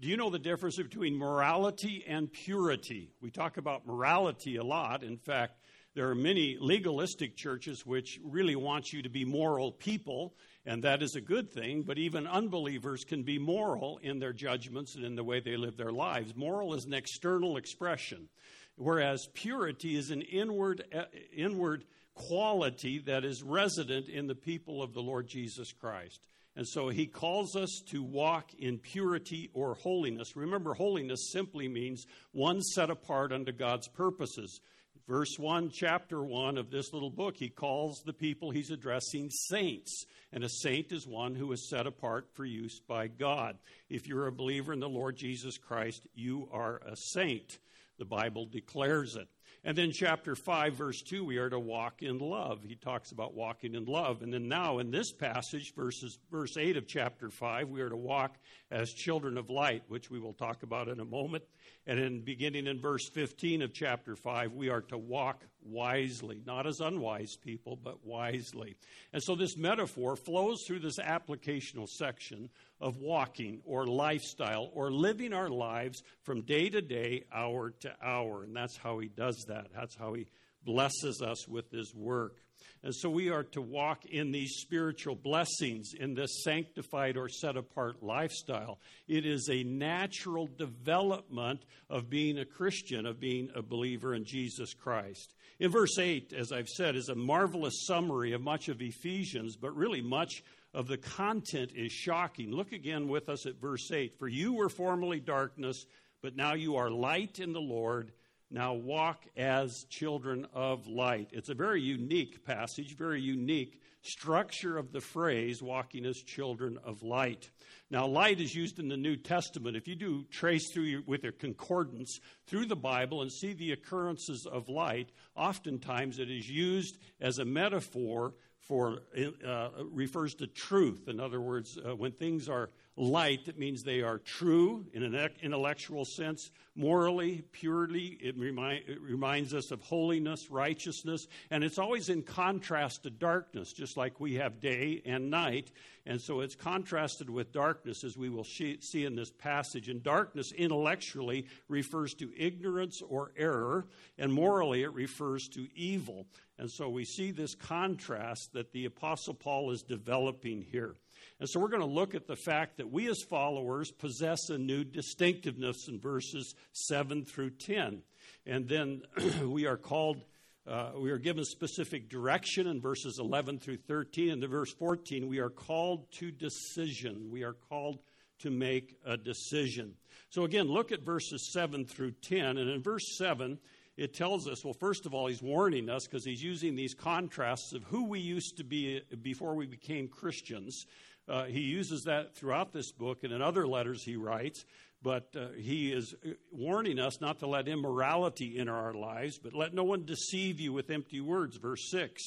Do 0.00 0.08
you 0.08 0.16
know 0.16 0.30
the 0.30 0.38
difference 0.38 0.76
between 0.76 1.16
morality 1.16 2.04
and 2.06 2.32
purity? 2.32 3.10
We 3.20 3.30
talk 3.30 3.56
about 3.56 3.86
morality 3.86 4.56
a 4.56 4.62
lot. 4.62 5.02
In 5.02 5.16
fact, 5.16 5.54
there 5.94 6.08
are 6.08 6.14
many 6.14 6.56
legalistic 6.60 7.34
churches 7.34 7.84
which 7.84 8.20
really 8.22 8.54
want 8.54 8.92
you 8.92 9.02
to 9.02 9.08
be 9.08 9.24
moral 9.24 9.72
people, 9.72 10.34
and 10.64 10.84
that 10.84 11.02
is 11.02 11.16
a 11.16 11.20
good 11.20 11.50
thing, 11.50 11.82
but 11.82 11.98
even 11.98 12.28
unbelievers 12.28 13.04
can 13.04 13.24
be 13.24 13.38
moral 13.38 13.98
in 13.98 14.20
their 14.20 14.32
judgments 14.32 14.94
and 14.94 15.04
in 15.04 15.16
the 15.16 15.24
way 15.24 15.40
they 15.40 15.56
live 15.56 15.76
their 15.76 15.90
lives. 15.90 16.36
Moral 16.36 16.74
is 16.74 16.84
an 16.84 16.94
external 16.94 17.56
expression, 17.56 18.28
whereas 18.76 19.28
purity 19.34 19.96
is 19.96 20.12
an 20.12 20.22
inward, 20.22 20.84
uh, 20.94 21.06
inward 21.34 21.84
quality 22.18 22.98
that 23.06 23.24
is 23.24 23.42
resident 23.42 24.08
in 24.08 24.26
the 24.26 24.34
people 24.34 24.82
of 24.82 24.92
the 24.92 25.00
Lord 25.00 25.28
Jesus 25.28 25.72
Christ. 25.72 26.26
And 26.56 26.66
so 26.66 26.88
he 26.88 27.06
calls 27.06 27.54
us 27.54 27.80
to 27.90 28.02
walk 28.02 28.52
in 28.58 28.78
purity 28.78 29.48
or 29.54 29.74
holiness. 29.74 30.34
Remember, 30.34 30.74
holiness 30.74 31.30
simply 31.32 31.68
means 31.68 32.04
one 32.32 32.60
set 32.60 32.90
apart 32.90 33.32
unto 33.32 33.52
God's 33.52 33.86
purposes. 33.86 34.60
Verse 35.06 35.38
1, 35.38 35.70
chapter 35.70 36.22
1 36.22 36.58
of 36.58 36.70
this 36.70 36.92
little 36.92 37.10
book, 37.10 37.36
he 37.36 37.48
calls 37.48 38.02
the 38.04 38.12
people 38.12 38.50
he's 38.50 38.72
addressing 38.72 39.30
saints. 39.30 40.04
And 40.32 40.42
a 40.42 40.48
saint 40.48 40.90
is 40.90 41.06
one 41.06 41.36
who 41.36 41.52
is 41.52 41.70
set 41.70 41.86
apart 41.86 42.28
for 42.34 42.44
use 42.44 42.80
by 42.80 43.06
God. 43.06 43.56
If 43.88 44.08
you're 44.08 44.26
a 44.26 44.32
believer 44.32 44.72
in 44.72 44.80
the 44.80 44.88
Lord 44.88 45.16
Jesus 45.16 45.56
Christ, 45.56 46.06
you 46.14 46.48
are 46.52 46.80
a 46.84 46.96
saint. 46.96 47.58
The 47.98 48.04
Bible 48.04 48.46
declares 48.46 49.14
it. 49.14 49.28
And 49.64 49.76
then, 49.76 49.90
chapter 49.90 50.36
5, 50.36 50.74
verse 50.74 51.02
2, 51.02 51.24
we 51.24 51.36
are 51.38 51.50
to 51.50 51.58
walk 51.58 52.02
in 52.02 52.18
love. 52.18 52.62
He 52.62 52.76
talks 52.76 53.10
about 53.10 53.34
walking 53.34 53.74
in 53.74 53.84
love. 53.84 54.22
And 54.22 54.32
then, 54.32 54.48
now 54.48 54.78
in 54.78 54.90
this 54.90 55.12
passage, 55.12 55.74
verses, 55.74 56.18
verse 56.30 56.56
8 56.56 56.76
of 56.76 56.86
chapter 56.86 57.28
5, 57.28 57.68
we 57.68 57.80
are 57.80 57.88
to 57.88 57.96
walk 57.96 58.36
as 58.70 58.92
children 58.92 59.38
of 59.38 59.50
light, 59.50 59.82
which 59.88 60.10
we 60.10 60.18
will 60.18 60.34
talk 60.34 60.62
about 60.62 60.88
in 60.88 61.00
a 61.00 61.04
moment. 61.04 61.44
And 61.86 61.98
in 61.98 62.20
beginning 62.20 62.66
in 62.66 62.80
verse 62.80 63.08
15 63.08 63.62
of 63.62 63.72
chapter 63.72 64.14
5, 64.14 64.52
we 64.52 64.68
are 64.68 64.82
to 64.82 64.98
walk 64.98 65.42
wisely, 65.64 66.42
not 66.46 66.66
as 66.66 66.80
unwise 66.80 67.36
people, 67.36 67.78
but 67.82 68.04
wisely. 68.04 68.76
And 69.12 69.22
so 69.22 69.34
this 69.34 69.56
metaphor 69.56 70.16
flows 70.16 70.64
through 70.66 70.80
this 70.80 70.98
applicational 70.98 71.88
section 71.88 72.50
of 72.80 72.98
walking 72.98 73.60
or 73.64 73.86
lifestyle 73.86 74.70
or 74.74 74.90
living 74.90 75.32
our 75.32 75.48
lives 75.48 76.02
from 76.22 76.42
day 76.42 76.68
to 76.68 76.82
day, 76.82 77.24
hour 77.32 77.70
to 77.80 77.92
hour. 78.02 78.44
And 78.44 78.54
that's 78.54 78.76
how 78.76 78.98
he 78.98 79.08
does 79.08 79.44
that. 79.48 79.68
That's 79.74 79.96
how 79.96 80.14
he 80.14 80.26
blesses 80.64 81.22
us 81.22 81.48
with 81.48 81.70
his 81.70 81.94
work. 81.94 82.36
And 82.82 82.94
so 82.94 83.10
we 83.10 83.30
are 83.30 83.42
to 83.44 83.60
walk 83.60 84.04
in 84.06 84.30
these 84.30 84.56
spiritual 84.60 85.16
blessings 85.16 85.92
in 85.98 86.14
this 86.14 86.42
sanctified 86.44 87.16
or 87.16 87.28
set 87.28 87.56
apart 87.56 88.02
lifestyle. 88.02 88.78
It 89.08 89.26
is 89.26 89.48
a 89.50 89.64
natural 89.64 90.46
development 90.46 91.64
of 91.90 92.08
being 92.08 92.38
a 92.38 92.44
Christian, 92.44 93.06
of 93.06 93.18
being 93.18 93.50
a 93.54 93.62
believer 93.62 94.14
in 94.14 94.24
Jesus 94.24 94.74
Christ. 94.74 95.34
In 95.58 95.70
verse 95.70 95.98
8, 95.98 96.32
as 96.32 96.52
I've 96.52 96.68
said, 96.68 96.94
is 96.94 97.08
a 97.08 97.14
marvelous 97.16 97.84
summary 97.86 98.32
of 98.32 98.40
much 98.40 98.68
of 98.68 98.80
Ephesians, 98.80 99.56
but 99.56 99.74
really 99.74 100.02
much 100.02 100.44
of 100.72 100.86
the 100.86 100.98
content 100.98 101.72
is 101.74 101.90
shocking. 101.90 102.52
Look 102.52 102.72
again 102.72 103.08
with 103.08 103.28
us 103.28 103.46
at 103.46 103.60
verse 103.60 103.90
8. 103.90 104.18
For 104.18 104.28
you 104.28 104.52
were 104.52 104.68
formerly 104.68 105.18
darkness, 105.18 105.84
but 106.22 106.36
now 106.36 106.54
you 106.54 106.76
are 106.76 106.90
light 106.90 107.40
in 107.40 107.52
the 107.52 107.60
Lord. 107.60 108.12
Now 108.50 108.72
walk 108.74 109.26
as 109.36 109.84
children 109.90 110.46
of 110.54 110.86
light. 110.86 111.28
It's 111.32 111.50
a 111.50 111.54
very 111.54 111.82
unique 111.82 112.44
passage, 112.44 112.96
very 112.96 113.20
unique 113.20 113.80
structure 114.02 114.78
of 114.78 114.92
the 114.92 115.00
phrase, 115.00 115.62
walking 115.62 116.06
as 116.06 116.16
children 116.16 116.78
of 116.84 117.02
light. 117.02 117.50
Now, 117.90 118.06
light 118.06 118.40
is 118.40 118.54
used 118.54 118.78
in 118.78 118.88
the 118.88 118.96
New 118.96 119.16
Testament. 119.16 119.76
If 119.76 119.88
you 119.88 119.94
do 119.94 120.24
trace 120.30 120.70
through 120.72 120.84
your, 120.84 121.02
with 121.06 121.24
a 121.24 121.32
concordance 121.32 122.20
through 122.46 122.66
the 122.66 122.76
Bible 122.76 123.22
and 123.22 123.32
see 123.32 123.52
the 123.52 123.72
occurrences 123.72 124.46
of 124.46 124.68
light, 124.68 125.10
oftentimes 125.34 126.18
it 126.18 126.30
is 126.30 126.48
used 126.48 126.98
as 127.20 127.38
a 127.38 127.44
metaphor 127.44 128.34
for 128.60 129.00
uh, 129.46 129.68
refers 129.90 130.34
to 130.34 130.46
truth. 130.46 131.08
In 131.08 131.20
other 131.20 131.40
words, 131.40 131.78
uh, 131.78 131.96
when 131.96 132.12
things 132.12 132.48
are 132.48 132.70
light, 132.98 133.46
that 133.46 133.58
means 133.58 133.82
they 133.82 134.02
are 134.02 134.18
true 134.18 134.84
in 134.92 135.02
an 135.02 135.30
intellectual 135.40 136.04
sense, 136.04 136.50
morally, 136.74 137.42
purely. 137.52 138.18
It, 138.20 138.36
remind, 138.36 138.88
it, 138.88 139.00
reminds 139.00 139.54
us 139.54 139.70
of 139.70 139.80
holiness, 139.80 140.50
righteousness, 140.50 141.28
and 141.50 141.62
it's 141.62 141.78
always 141.78 142.08
in 142.08 142.22
contrast 142.22 143.04
to 143.04 143.10
darkness, 143.10 143.72
just 143.72 143.96
like 143.96 144.18
we 144.20 144.34
have 144.34 144.60
day 144.60 145.00
and 145.06 145.30
night. 145.30 145.70
And 146.06 146.20
so 146.20 146.40
it's 146.40 146.56
contrasted 146.56 147.30
with 147.30 147.52
darkness, 147.52 148.02
as 148.02 148.16
we 148.16 148.30
will 148.30 148.44
see 148.44 149.04
in 149.04 149.14
this 149.14 149.30
passage. 149.30 149.88
And 149.88 150.02
darkness, 150.02 150.52
intellectually, 150.52 151.46
refers 151.68 152.14
to 152.14 152.32
ignorance 152.36 153.02
or 153.08 153.32
error, 153.36 153.86
and 154.18 154.32
morally, 154.32 154.82
it 154.82 154.92
refers 154.92 155.48
to 155.50 155.68
evil. 155.76 156.26
And 156.58 156.70
so 156.70 156.88
we 156.88 157.04
see 157.04 157.30
this 157.30 157.54
contrast 157.54 158.54
that 158.54 158.72
the 158.72 158.86
Apostle 158.86 159.34
Paul 159.34 159.70
is 159.70 159.82
developing 159.82 160.62
here. 160.62 160.96
And 161.40 161.48
so 161.48 161.60
we're 161.60 161.68
going 161.68 161.82
to 161.82 161.86
look 161.86 162.14
at 162.14 162.26
the 162.26 162.36
fact 162.36 162.78
that 162.78 162.90
we 162.90 163.08
as 163.08 163.22
followers 163.22 163.90
possess 163.90 164.48
a 164.50 164.58
new 164.58 164.84
distinctiveness 164.84 165.88
in 165.88 166.00
verses 166.00 166.54
7 166.72 167.24
through 167.24 167.50
10. 167.50 168.02
And 168.46 168.68
then 168.68 169.02
we 169.44 169.66
are 169.66 169.76
called, 169.76 170.24
uh, 170.66 170.92
we 170.98 171.10
are 171.10 171.18
given 171.18 171.44
specific 171.44 172.08
direction 172.08 172.66
in 172.66 172.80
verses 172.80 173.18
11 173.20 173.60
through 173.60 173.78
13. 173.78 174.30
And 174.30 174.42
in 174.42 174.50
verse 174.50 174.72
14, 174.74 175.28
we 175.28 175.38
are 175.38 175.50
called 175.50 176.10
to 176.18 176.30
decision. 176.30 177.28
We 177.30 177.44
are 177.44 177.54
called 177.54 177.98
to 178.40 178.50
make 178.50 178.96
a 179.04 179.16
decision. 179.16 179.94
So 180.30 180.44
again, 180.44 180.66
look 180.66 180.92
at 180.92 181.02
verses 181.02 181.52
7 181.52 181.84
through 181.84 182.12
10. 182.22 182.58
And 182.58 182.70
in 182.70 182.82
verse 182.82 183.16
7, 183.16 183.58
it 183.96 184.14
tells 184.14 184.46
us, 184.46 184.64
well, 184.64 184.74
first 184.74 185.06
of 185.06 185.14
all, 185.14 185.26
he's 185.26 185.42
warning 185.42 185.90
us 185.90 186.06
because 186.06 186.24
he's 186.24 186.42
using 186.42 186.76
these 186.76 186.94
contrasts 186.94 187.72
of 187.72 187.82
who 187.84 188.04
we 188.04 188.20
used 188.20 188.56
to 188.58 188.64
be 188.64 189.00
before 189.22 189.56
we 189.56 189.66
became 189.66 190.06
Christians 190.06 190.86
uh, 191.28 191.44
he 191.44 191.60
uses 191.60 192.04
that 192.04 192.34
throughout 192.34 192.72
this 192.72 192.92
book 192.92 193.24
and 193.24 193.32
in 193.32 193.42
other 193.42 193.66
letters 193.66 194.02
he 194.02 194.16
writes, 194.16 194.64
but 195.02 195.28
uh, 195.36 195.48
he 195.56 195.92
is 195.92 196.14
uh, 196.26 196.30
warning 196.50 196.98
us 196.98 197.20
not 197.20 197.38
to 197.40 197.46
let 197.46 197.68
immorality 197.68 198.58
enter 198.58 198.74
our 198.74 198.94
lives, 198.94 199.38
but 199.38 199.54
let 199.54 199.74
no 199.74 199.84
one 199.84 200.04
deceive 200.04 200.58
you 200.58 200.72
with 200.72 200.90
empty 200.90 201.20
words. 201.20 201.56
Verse 201.56 201.90
6 201.90 202.22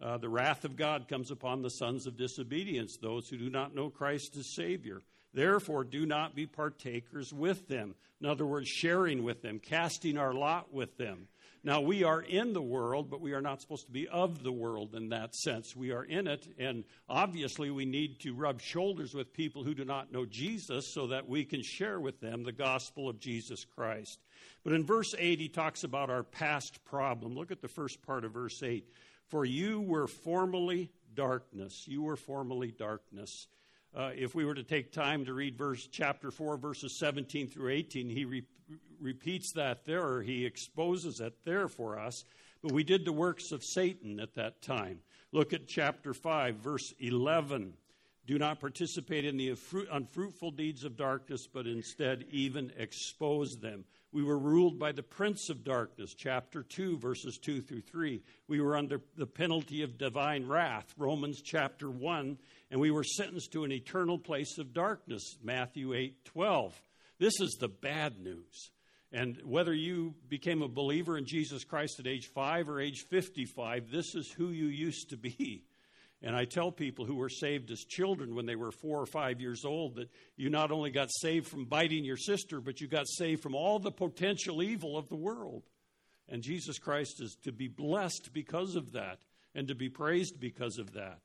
uh, 0.00 0.18
The 0.18 0.28
wrath 0.28 0.64
of 0.64 0.76
God 0.76 1.08
comes 1.08 1.30
upon 1.30 1.62
the 1.62 1.70
sons 1.70 2.06
of 2.06 2.16
disobedience, 2.16 2.98
those 3.00 3.28
who 3.28 3.38
do 3.38 3.48
not 3.48 3.74
know 3.74 3.90
Christ 3.90 4.36
as 4.36 4.54
Savior. 4.54 5.02
Therefore, 5.34 5.84
do 5.84 6.04
not 6.04 6.34
be 6.34 6.46
partakers 6.46 7.32
with 7.32 7.66
them. 7.68 7.94
In 8.20 8.26
other 8.26 8.44
words, 8.44 8.68
sharing 8.68 9.24
with 9.24 9.40
them, 9.40 9.58
casting 9.58 10.18
our 10.18 10.34
lot 10.34 10.72
with 10.72 10.96
them. 10.98 11.28
Now, 11.64 11.80
we 11.80 12.02
are 12.02 12.20
in 12.20 12.54
the 12.54 12.62
world, 12.62 13.08
but 13.08 13.20
we 13.20 13.34
are 13.34 13.40
not 13.40 13.60
supposed 13.60 13.86
to 13.86 13.92
be 13.92 14.08
of 14.08 14.42
the 14.42 14.50
world 14.50 14.96
in 14.96 15.10
that 15.10 15.36
sense. 15.36 15.76
We 15.76 15.92
are 15.92 16.02
in 16.02 16.26
it, 16.26 16.48
and 16.58 16.82
obviously, 17.08 17.70
we 17.70 17.84
need 17.84 18.18
to 18.20 18.34
rub 18.34 18.60
shoulders 18.60 19.14
with 19.14 19.32
people 19.32 19.62
who 19.62 19.72
do 19.72 19.84
not 19.84 20.10
know 20.10 20.26
Jesus 20.26 20.92
so 20.92 21.06
that 21.08 21.28
we 21.28 21.44
can 21.44 21.62
share 21.62 22.00
with 22.00 22.20
them 22.20 22.42
the 22.42 22.50
gospel 22.50 23.08
of 23.08 23.20
Jesus 23.20 23.64
Christ. 23.64 24.18
But 24.64 24.72
in 24.72 24.84
verse 24.84 25.14
8, 25.16 25.38
he 25.38 25.48
talks 25.48 25.84
about 25.84 26.10
our 26.10 26.24
past 26.24 26.84
problem. 26.84 27.36
Look 27.36 27.52
at 27.52 27.62
the 27.62 27.68
first 27.68 28.02
part 28.02 28.24
of 28.24 28.32
verse 28.32 28.60
8. 28.60 28.84
For 29.28 29.44
you 29.44 29.80
were 29.80 30.08
formerly 30.08 30.90
darkness. 31.14 31.84
You 31.86 32.02
were 32.02 32.16
formerly 32.16 32.72
darkness. 32.72 33.46
Uh, 33.94 34.10
if 34.16 34.34
we 34.34 34.44
were 34.44 34.54
to 34.54 34.64
take 34.64 34.90
time 34.90 35.24
to 35.26 35.34
read 35.34 35.56
verse 35.56 35.86
chapter 35.92 36.30
4 36.30 36.56
verses 36.56 36.98
17 36.98 37.48
through 37.48 37.70
18 37.70 38.08
he 38.08 38.24
repeats 39.00 39.52
that 39.54 39.84
there 39.84 40.06
or 40.06 40.22
he 40.22 40.44
exposes 40.44 41.20
it 41.20 41.34
there 41.44 41.68
for 41.68 41.98
us 41.98 42.24
but 42.62 42.72
we 42.72 42.84
did 42.84 43.04
the 43.04 43.12
works 43.12 43.50
of 43.50 43.64
Satan 43.64 44.20
at 44.20 44.34
that 44.34 44.62
time. 44.62 45.00
Look 45.32 45.52
at 45.52 45.66
chapter 45.66 46.14
5, 46.14 46.56
verse 46.56 46.94
11. 47.00 47.74
Do 48.24 48.38
not 48.38 48.60
participate 48.60 49.24
in 49.24 49.36
the 49.36 49.56
unfruitful 49.90 50.52
deeds 50.52 50.84
of 50.84 50.96
darkness, 50.96 51.48
but 51.52 51.66
instead 51.66 52.24
even 52.30 52.72
expose 52.78 53.56
them. 53.56 53.84
We 54.12 54.22
were 54.22 54.38
ruled 54.38 54.78
by 54.78 54.92
the 54.92 55.02
prince 55.02 55.48
of 55.48 55.64
darkness, 55.64 56.14
chapter 56.14 56.62
2, 56.62 56.98
verses 56.98 57.38
2 57.38 57.62
through 57.62 57.80
3. 57.80 58.22
We 58.46 58.60
were 58.60 58.76
under 58.76 59.00
the 59.16 59.26
penalty 59.26 59.82
of 59.82 59.98
divine 59.98 60.46
wrath, 60.46 60.94
Romans 60.96 61.42
chapter 61.42 61.90
1, 61.90 62.38
and 62.70 62.80
we 62.80 62.92
were 62.92 63.02
sentenced 63.02 63.52
to 63.52 63.64
an 63.64 63.72
eternal 63.72 64.18
place 64.18 64.58
of 64.58 64.72
darkness, 64.72 65.36
Matthew 65.42 65.94
8, 65.94 66.24
12. 66.26 66.80
This 67.22 67.40
is 67.40 67.56
the 67.60 67.68
bad 67.68 68.18
news. 68.18 68.72
And 69.12 69.38
whether 69.44 69.72
you 69.72 70.16
became 70.28 70.60
a 70.60 70.66
believer 70.66 71.16
in 71.16 71.24
Jesus 71.24 71.62
Christ 71.62 72.00
at 72.00 72.08
age 72.08 72.26
5 72.34 72.68
or 72.68 72.80
age 72.80 73.06
55, 73.08 73.92
this 73.92 74.16
is 74.16 74.28
who 74.32 74.48
you 74.48 74.66
used 74.66 75.10
to 75.10 75.16
be. 75.16 75.62
And 76.20 76.34
I 76.34 76.46
tell 76.46 76.72
people 76.72 77.04
who 77.04 77.14
were 77.14 77.28
saved 77.28 77.70
as 77.70 77.84
children 77.84 78.34
when 78.34 78.46
they 78.46 78.56
were 78.56 78.72
four 78.72 79.00
or 79.00 79.06
five 79.06 79.40
years 79.40 79.64
old 79.64 79.94
that 79.96 80.10
you 80.36 80.50
not 80.50 80.72
only 80.72 80.90
got 80.90 81.12
saved 81.12 81.46
from 81.46 81.66
biting 81.66 82.04
your 82.04 82.16
sister, 82.16 82.60
but 82.60 82.80
you 82.80 82.88
got 82.88 83.06
saved 83.06 83.40
from 83.40 83.54
all 83.54 83.78
the 83.78 83.92
potential 83.92 84.60
evil 84.60 84.98
of 84.98 85.08
the 85.08 85.14
world. 85.14 85.62
And 86.28 86.42
Jesus 86.42 86.80
Christ 86.80 87.22
is 87.22 87.36
to 87.44 87.52
be 87.52 87.68
blessed 87.68 88.30
because 88.32 88.74
of 88.74 88.90
that 88.94 89.20
and 89.54 89.68
to 89.68 89.76
be 89.76 89.88
praised 89.88 90.40
because 90.40 90.76
of 90.76 90.94
that. 90.94 91.20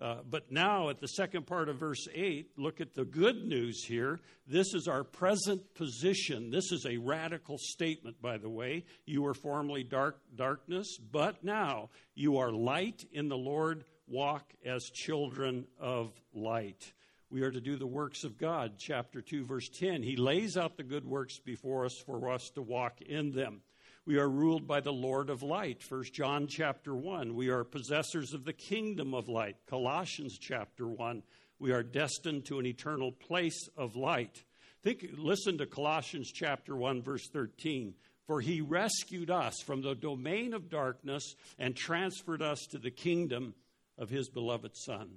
Uh, 0.00 0.16
but 0.28 0.50
now, 0.50 0.88
at 0.90 1.00
the 1.00 1.06
second 1.06 1.46
part 1.46 1.68
of 1.68 1.76
verse 1.76 2.08
8, 2.12 2.50
look 2.56 2.80
at 2.80 2.94
the 2.94 3.04
good 3.04 3.44
news 3.44 3.84
here. 3.84 4.18
This 4.46 4.74
is 4.74 4.88
our 4.88 5.04
present 5.04 5.74
position. 5.74 6.50
This 6.50 6.72
is 6.72 6.84
a 6.84 6.96
radical 6.96 7.58
statement, 7.58 8.20
by 8.20 8.38
the 8.38 8.50
way. 8.50 8.84
You 9.06 9.22
were 9.22 9.34
formerly 9.34 9.84
dark, 9.84 10.18
darkness, 10.34 10.98
but 10.98 11.44
now 11.44 11.90
you 12.14 12.38
are 12.38 12.50
light 12.50 13.04
in 13.12 13.28
the 13.28 13.36
Lord 13.36 13.84
walk 14.08 14.52
as 14.64 14.82
children 14.92 15.66
of 15.78 16.12
light. 16.34 16.92
We 17.30 17.42
are 17.42 17.50
to 17.50 17.60
do 17.60 17.76
the 17.76 17.86
works 17.86 18.24
of 18.24 18.36
God. 18.36 18.74
Chapter 18.78 19.20
2, 19.20 19.44
verse 19.44 19.68
10. 19.68 20.02
He 20.02 20.16
lays 20.16 20.56
out 20.56 20.76
the 20.76 20.82
good 20.82 21.04
works 21.04 21.38
before 21.38 21.84
us 21.84 21.96
for 22.04 22.30
us 22.30 22.50
to 22.56 22.62
walk 22.62 23.00
in 23.00 23.32
them. 23.32 23.62
We 24.06 24.18
are 24.18 24.28
ruled 24.28 24.66
by 24.66 24.80
the 24.80 24.92
Lord 24.92 25.30
of 25.30 25.42
light. 25.42 25.82
1 25.88 26.04
John 26.12 26.46
chapter 26.46 26.94
1. 26.94 27.34
We 27.34 27.48
are 27.48 27.64
possessors 27.64 28.34
of 28.34 28.44
the 28.44 28.52
kingdom 28.52 29.14
of 29.14 29.30
light. 29.30 29.56
Colossians 29.66 30.36
chapter 30.38 30.86
1. 30.86 31.22
We 31.58 31.72
are 31.72 31.82
destined 31.82 32.44
to 32.46 32.58
an 32.58 32.66
eternal 32.66 33.12
place 33.12 33.66
of 33.78 33.96
light. 33.96 34.44
Think, 34.82 35.06
listen 35.16 35.56
to 35.56 35.64
Colossians 35.64 36.30
chapter 36.30 36.76
1, 36.76 37.00
verse 37.00 37.30
13. 37.32 37.94
For 38.26 38.42
he 38.42 38.60
rescued 38.60 39.30
us 39.30 39.62
from 39.64 39.80
the 39.80 39.94
domain 39.94 40.52
of 40.52 40.68
darkness 40.68 41.34
and 41.58 41.74
transferred 41.74 42.42
us 42.42 42.66
to 42.72 42.78
the 42.78 42.90
kingdom 42.90 43.54
of 43.96 44.10
his 44.10 44.28
beloved 44.28 44.76
Son. 44.76 45.12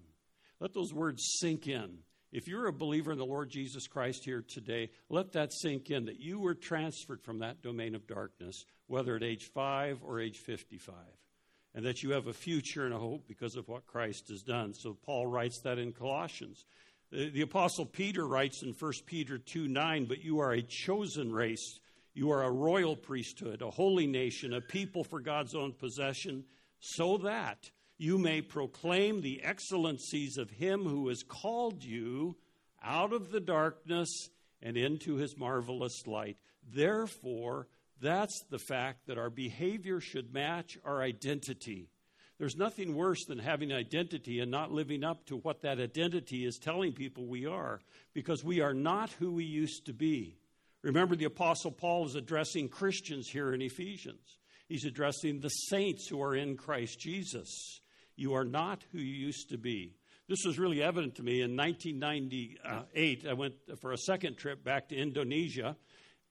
Let 0.62 0.74
those 0.74 0.94
words 0.94 1.22
sink 1.42 1.68
in. 1.68 1.98
If 2.38 2.48
you're 2.48 2.68
a 2.68 2.72
believer 2.72 3.12
in 3.12 3.18
the 3.18 3.26
Lord 3.26 3.50
Jesus 3.50 3.88
Christ 3.88 4.24
here 4.24 4.44
today, 4.48 4.92
let 5.10 5.32
that 5.32 5.52
sink 5.52 5.90
in 5.90 6.06
that 6.06 6.20
you 6.20 6.40
were 6.40 6.54
transferred 6.54 7.24
from 7.24 7.40
that 7.40 7.64
domain 7.64 7.96
of 7.96 8.06
darkness, 8.06 8.64
whether 8.86 9.16
at 9.16 9.24
age 9.24 9.50
5 9.56 10.04
or 10.04 10.20
age 10.20 10.38
55, 10.38 10.94
and 11.74 11.84
that 11.84 12.04
you 12.04 12.12
have 12.12 12.28
a 12.28 12.34
future 12.34 12.86
and 12.86 12.94
a 12.94 13.00
hope 13.00 13.28
because 13.28 13.56
of 13.56 13.68
what 13.68 13.88
Christ 13.88 14.30
has 14.30 14.44
done. 14.44 14.76
So 14.76 14.96
Paul 15.04 15.26
writes 15.26 15.62
that 15.64 15.80
in 15.80 15.94
Colossians. 15.94 16.64
The, 17.10 17.32
the 17.32 17.42
Apostle 17.42 17.88
Peter 17.88 18.28
writes 18.28 18.62
in 18.62 18.76
1 18.80 18.92
Peter 19.08 19.40
2 19.40 19.68
9, 19.68 20.06
but 20.06 20.24
you 20.24 20.38
are 20.38 20.52
a 20.52 20.62
chosen 20.62 21.32
race. 21.34 21.80
You 22.14 22.30
are 22.30 22.44
a 22.44 22.52
royal 22.52 22.96
priesthood, 22.96 23.64
a 23.64 23.72
holy 23.72 24.06
nation, 24.06 24.54
a 24.54 24.62
people 24.62 25.04
for 25.04 25.22
God's 25.22 25.56
own 25.56 25.74
possession, 25.74 26.44
so 26.80 27.18
that 27.18 27.72
you 27.98 28.18
may 28.18 28.42
proclaim 28.42 29.22
the 29.22 29.44
excellencies 29.44 30.38
of 30.38 30.50
him 30.52 30.84
who 30.84 31.08
has 31.10 31.24
called 31.24 31.84
you 31.84 32.36
out 32.84 33.12
of 33.14 33.32
the 33.32 33.40
darkness 33.40 34.30
and 34.62 34.78
into 34.78 35.16
his 35.16 35.38
marvelous 35.38 36.06
light. 36.06 36.38
Therefore, 36.72 37.68
that's 38.02 38.44
the 38.50 38.60
fact 38.60 39.08
that 39.08 39.18
our 39.18 39.30
behavior 39.30 40.00
should 40.00 40.34
match 40.34 40.78
our 40.86 41.02
identity. 41.02 41.90
There's 42.38 42.56
nothing 42.56 42.94
worse 42.94 43.26
than 43.26 43.40
having 43.40 43.74
identity 43.74 44.40
and 44.42 44.52
not 44.52 44.72
living 44.72 45.04
up 45.04 45.26
to 45.28 45.38
what 45.38 45.62
that 45.62 45.80
identity 45.80 46.46
is 46.46 46.60
telling 46.60 46.94
people 46.94 47.26
we 47.26 47.48
are, 47.48 47.80
because 48.14 48.44
we 48.44 48.62
are 48.62 48.76
not 48.76 49.10
who 49.14 49.32
we 49.32 49.46
used 49.46 49.88
to 49.88 49.94
be. 49.94 50.38
Remember, 50.84 51.16
the 51.16 51.26
Apostle 51.26 51.72
Paul 51.72 52.06
is 52.06 52.14
addressing 52.14 52.70
Christians 52.70 53.28
here 53.28 53.54
in 53.54 53.62
Ephesians. 53.64 54.38
He's 54.70 54.86
addressing 54.86 55.40
the 55.40 55.50
saints 55.50 56.08
who 56.08 56.22
are 56.22 56.36
in 56.36 56.58
Christ 56.58 57.00
Jesus. 57.00 57.82
You 58.18 58.34
are 58.34 58.44
not 58.44 58.84
who 58.92 58.98
you 58.98 59.14
used 59.14 59.50
to 59.52 59.58
be. 59.58 59.94
This 60.28 60.44
was 60.44 60.58
really 60.60 60.82
evident 60.82 61.16
to 61.16 61.24
me 61.24 61.42
in 61.42 61.56
1998. 61.56 63.26
I 63.30 63.34
went 63.34 63.54
for 63.80 63.94
a 63.94 63.98
second 63.98 64.38
trip 64.38 64.64
back 64.64 64.90
to 64.90 64.96
Indonesia, 64.96 65.78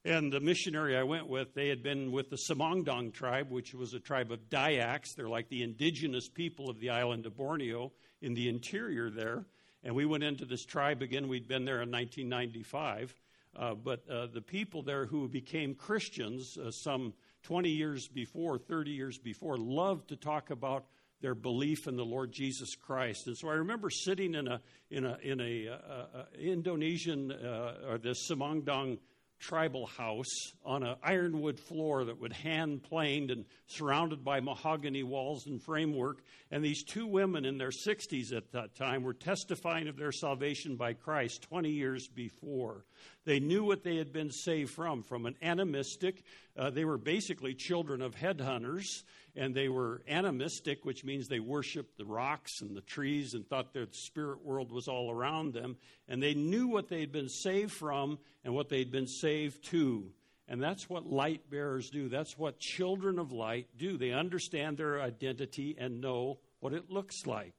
and 0.05 0.33
the 0.33 0.41
missionary 0.41 0.97
I 0.97 1.05
went 1.05 1.29
with, 1.29 1.55
they 1.55 1.69
had 1.69 1.85
been 1.85 2.11
with 2.11 2.29
the 2.29 2.39
Semangdang 2.51 3.13
tribe, 3.13 3.51
which 3.51 3.73
was 3.73 3.95
a 3.95 4.01
tribe 4.01 4.33
of 4.33 4.51
Dayaks. 4.51 5.15
They're 5.15 5.29
like 5.29 5.49
the 5.49 5.63
indigenous 5.63 6.29
people 6.29 6.69
of 6.69 6.81
the 6.81 6.91
island 6.91 7.25
of 7.25 7.37
Borneo 7.37 7.93
in 8.21 8.35
the 8.35 8.49
interior 8.49 9.09
there. 9.09 9.47
And 9.85 9.95
we 9.95 10.07
went 10.07 10.25
into 10.25 10.45
this 10.45 10.65
tribe 10.65 11.03
again. 11.03 11.29
We'd 11.29 11.49
been 11.49 11.65
there 11.65 11.83
in 11.83 11.91
1995. 11.91 13.15
Uh, 13.57 13.75
but 13.75 14.03
uh, 14.11 14.27
the 14.27 14.43
people 14.43 14.83
there 14.83 15.07
who 15.07 15.29
became 15.29 15.75
Christians 15.75 16.59
uh, 16.59 16.71
some 16.71 17.15
20 17.45 17.71
years 17.71 18.09
before, 18.09 18.59
30 18.59 18.91
years 18.91 19.19
before, 19.19 19.57
loved 19.57 20.09
to 20.09 20.17
talk 20.17 20.51
about 20.51 20.87
their 21.21 21.35
belief 21.35 21.87
in 21.87 21.97
the 21.97 22.05
Lord 22.05 22.33
Jesus 22.33 22.75
Christ. 22.75 23.27
And 23.27 23.37
so 23.37 23.49
I 23.49 23.55
remember 23.55 23.91
sitting 23.91 24.35
in 24.35 24.49
a 24.49 24.61
in 24.91 25.05
a 25.05 25.19
in 25.23 25.41
a, 25.41 25.69
uh, 25.69 26.19
uh, 26.19 26.25
Indonesian 26.39 27.33
uh, 27.33 27.75
or 27.89 27.99
the 27.99 28.15
Semangdang 28.31 28.99
tribal 29.39 29.87
house 29.87 30.53
on 30.65 30.83
an 30.83 30.97
ironwood 31.03 31.59
floor 31.59 32.05
that 32.05 32.21
would 32.21 32.33
hand 32.33 32.83
planed 32.83 33.31
and 33.31 33.45
surrounded 33.67 34.25
by 34.25 34.41
mahogany 34.41 35.03
walls 35.03 35.47
and 35.47 35.63
framework. 35.63 36.23
And 36.51 36.65
these 36.65 36.83
two 36.83 37.07
women 37.07 37.45
in 37.45 37.59
their 37.59 37.71
60s 37.71 38.35
at 38.35 38.53
that 38.53 38.75
time 38.75 39.03
were 39.03 39.15
testifying 39.15 39.89
of 39.89 39.97
their 39.97 40.13
salvation 40.13 40.77
by 40.77 40.95
Christ 40.95 41.43
20 41.43 41.71
years 41.71 42.09
before. 42.09 42.85
They 43.25 43.41
knew 43.41 43.65
what 43.65 43.83
they 43.83 43.97
had 43.97 44.13
been 44.13 44.31
saved 44.31 44.71
from, 44.71 45.03
from 45.03 45.27
an 45.27 45.37
animistic. 45.43 46.23
Uh, 46.57 46.71
they 46.71 46.85
were 46.85 46.99
basically 46.99 47.55
children 47.55 48.01
of 48.01 48.15
headhunters, 48.15 49.03
and 49.37 49.55
they 49.55 49.69
were 49.69 50.03
animistic, 50.09 50.85
which 50.85 51.05
means 51.05 51.29
they 51.29 51.41
worshiped 51.41 51.99
the 51.99 52.05
rocks 52.05 52.63
and 52.63 52.75
the 52.75 52.81
trees 52.81 53.35
and 53.35 53.47
thought 53.47 53.75
their 53.75 53.87
spirit 53.91 54.45
world 54.45 54.73
was 54.73 54.89
all 54.89 55.11
around 55.11 55.53
them. 55.53 55.77
And 56.09 56.23
they 56.23 56.35
knew 56.35 56.69
what 56.69 56.89
they 56.89 57.01
had 57.01 57.13
been 57.13 57.29
saved 57.29 57.73
from 57.73 58.19
and 58.45 58.55
what 58.55 58.71
they'd 58.71 58.91
been 58.91 59.07
saved 59.07 59.63
to. 59.71 60.11
And 60.49 60.63
that's 60.63 60.89
what 60.89 61.07
light 61.07 61.51
bearers 61.51 61.91
do. 61.91 62.09
That's 62.09 62.39
what 62.39 62.59
children 62.59 63.19
of 63.19 63.33
light 63.33 63.67
do. 63.77 63.99
They 63.99 64.13
understand 64.13 64.79
their 64.79 65.03
identity 65.03 65.77
and 65.79 66.01
know 66.01 66.39
what 66.61 66.73
it 66.73 66.91
looks 66.91 67.27
like. 67.27 67.55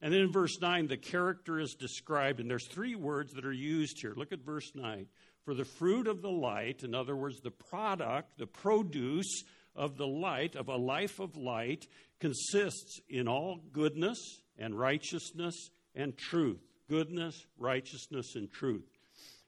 And 0.00 0.14
then 0.14 0.22
in 0.22 0.32
verse 0.32 0.58
9, 0.60 0.86
the 0.86 0.96
character 0.96 1.60
is 1.60 1.74
described, 1.74 2.40
and 2.40 2.48
there's 2.48 2.66
three 2.66 2.94
words 2.94 3.34
that 3.34 3.44
are 3.44 3.52
used 3.52 4.00
here. 4.00 4.14
Look 4.16 4.32
at 4.32 4.40
verse 4.40 4.72
9. 4.74 5.06
For 5.44 5.52
the 5.52 5.64
fruit 5.64 6.06
of 6.06 6.22
the 6.22 6.30
light, 6.30 6.82
in 6.82 6.94
other 6.94 7.16
words, 7.16 7.40
the 7.40 7.50
product, 7.50 8.38
the 8.38 8.46
produce 8.46 9.44
of 9.74 9.96
the 9.96 10.06
light, 10.06 10.56
of 10.56 10.68
a 10.68 10.76
life 10.76 11.20
of 11.20 11.36
light, 11.36 11.86
consists 12.18 13.00
in 13.08 13.28
all 13.28 13.60
goodness 13.72 14.40
and 14.58 14.78
righteousness 14.78 15.70
and 15.94 16.16
truth. 16.16 16.60
Goodness, 16.88 17.46
righteousness, 17.58 18.34
and 18.34 18.50
truth. 18.50 18.84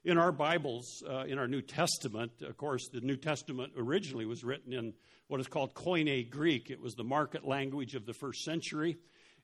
In 0.05 0.17
our 0.17 0.31
Bibles, 0.31 1.03
uh, 1.09 1.23
in 1.27 1.37
our 1.37 1.47
New 1.47 1.61
Testament, 1.61 2.31
of 2.41 2.57
course, 2.57 2.89
the 2.91 3.01
New 3.01 3.15
Testament 3.15 3.73
originally 3.77 4.25
was 4.25 4.43
written 4.43 4.73
in 4.73 4.93
what 5.27 5.39
is 5.39 5.47
called 5.47 5.73
Koine 5.73 6.29
Greek. 6.29 6.69
It 6.69 6.81
was 6.81 6.95
the 6.95 7.03
market 7.03 7.45
language 7.47 7.95
of 7.95 8.05
the 8.05 8.13
first 8.13 8.43
century. 8.43 8.97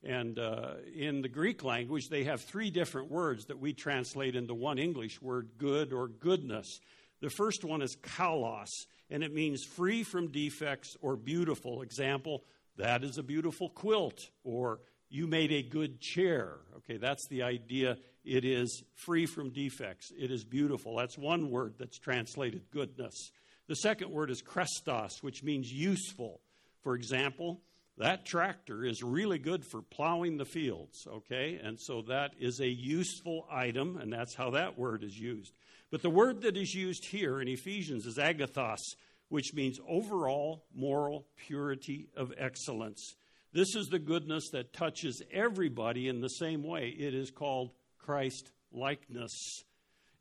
And 0.04 0.40
uh, 0.40 0.76
in 0.96 1.22
the 1.22 1.30
Greek 1.30 1.64
language, 1.64 2.08
they 2.10 2.24
have 2.24 2.42
three 2.42 2.70
different 2.72 3.12
words 3.12 3.46
that 3.46 3.60
we 3.60 3.74
translate 3.74 4.36
into 4.36 4.54
one 4.54 4.80
English 4.80 5.22
word, 5.22 5.50
good 5.58 5.92
or 5.92 6.08
goodness. 6.08 6.80
The 7.22 7.30
first 7.30 7.66
one 7.66 7.82
is 7.82 7.98
kalos, 7.98 8.70
and 9.10 9.24
it 9.24 9.34
means 9.34 9.64
free 9.64 10.04
from 10.04 10.28
defects 10.28 10.96
or 11.02 11.16
beautiful. 11.16 11.82
Example, 11.82 12.44
that 12.78 13.04
is 13.04 13.18
a 13.18 13.24
beautiful 13.24 13.70
quilt, 13.70 14.30
or 14.44 14.80
you 15.10 15.28
made 15.28 15.52
a 15.52 15.64
good 15.64 16.00
chair. 16.00 16.58
Okay, 16.78 16.98
that's 16.98 17.28
the 17.30 17.44
idea. 17.44 17.98
It 18.24 18.46
is 18.46 18.84
free 18.96 19.26
from 19.26 19.50
defects. 19.50 20.12
It 20.18 20.32
is 20.32 20.44
beautiful. 20.44 20.96
That's 20.96 21.18
one 21.18 21.50
word 21.50 21.76
that's 21.80 21.98
translated 21.98 22.70
goodness. 22.72 23.32
The 23.68 23.76
second 23.76 24.12
word 24.12 24.30
is 24.30 24.42
chrestos, 24.42 25.22
which 25.22 25.44
means 25.44 25.72
useful. 25.72 26.42
For 26.82 26.96
example, 26.96 27.62
that 27.98 28.26
tractor 28.26 28.86
is 28.86 29.04
really 29.04 29.40
good 29.40 29.66
for 29.66 29.82
plowing 29.82 30.38
the 30.38 30.46
fields, 30.46 31.06
okay? 31.08 31.60
And 31.62 31.78
so 31.80 32.04
that 32.04 32.32
is 32.40 32.62
a 32.62 32.68
useful 32.68 33.46
item, 33.52 33.98
and 33.98 34.12
that's 34.12 34.36
how 34.36 34.52
that 34.52 34.80
word 34.80 35.04
is 35.04 35.18
used. 35.18 35.54
But 35.92 36.02
the 36.02 36.10
word 36.10 36.42
that 36.42 36.58
is 36.58 36.74
used 36.74 37.06
here 37.06 37.42
in 37.42 37.48
Ephesians 37.48 38.06
is 38.06 38.18
agathos, 38.18 38.96
which 39.30 39.54
means 39.54 39.80
overall 39.88 40.66
moral 40.76 41.26
purity 41.36 42.10
of 42.16 42.34
excellence. 42.38 43.16
This 43.52 43.76
is 43.76 43.88
the 43.88 44.00
goodness 44.00 44.50
that 44.52 44.74
touches 44.74 45.24
everybody 45.32 46.08
in 46.08 46.22
the 46.22 46.30
same 46.30 46.64
way. 46.64 46.90
It 46.90 47.16
is 47.16 47.32
called 47.32 47.72
Christ 47.98 48.52
likeness. 48.72 49.64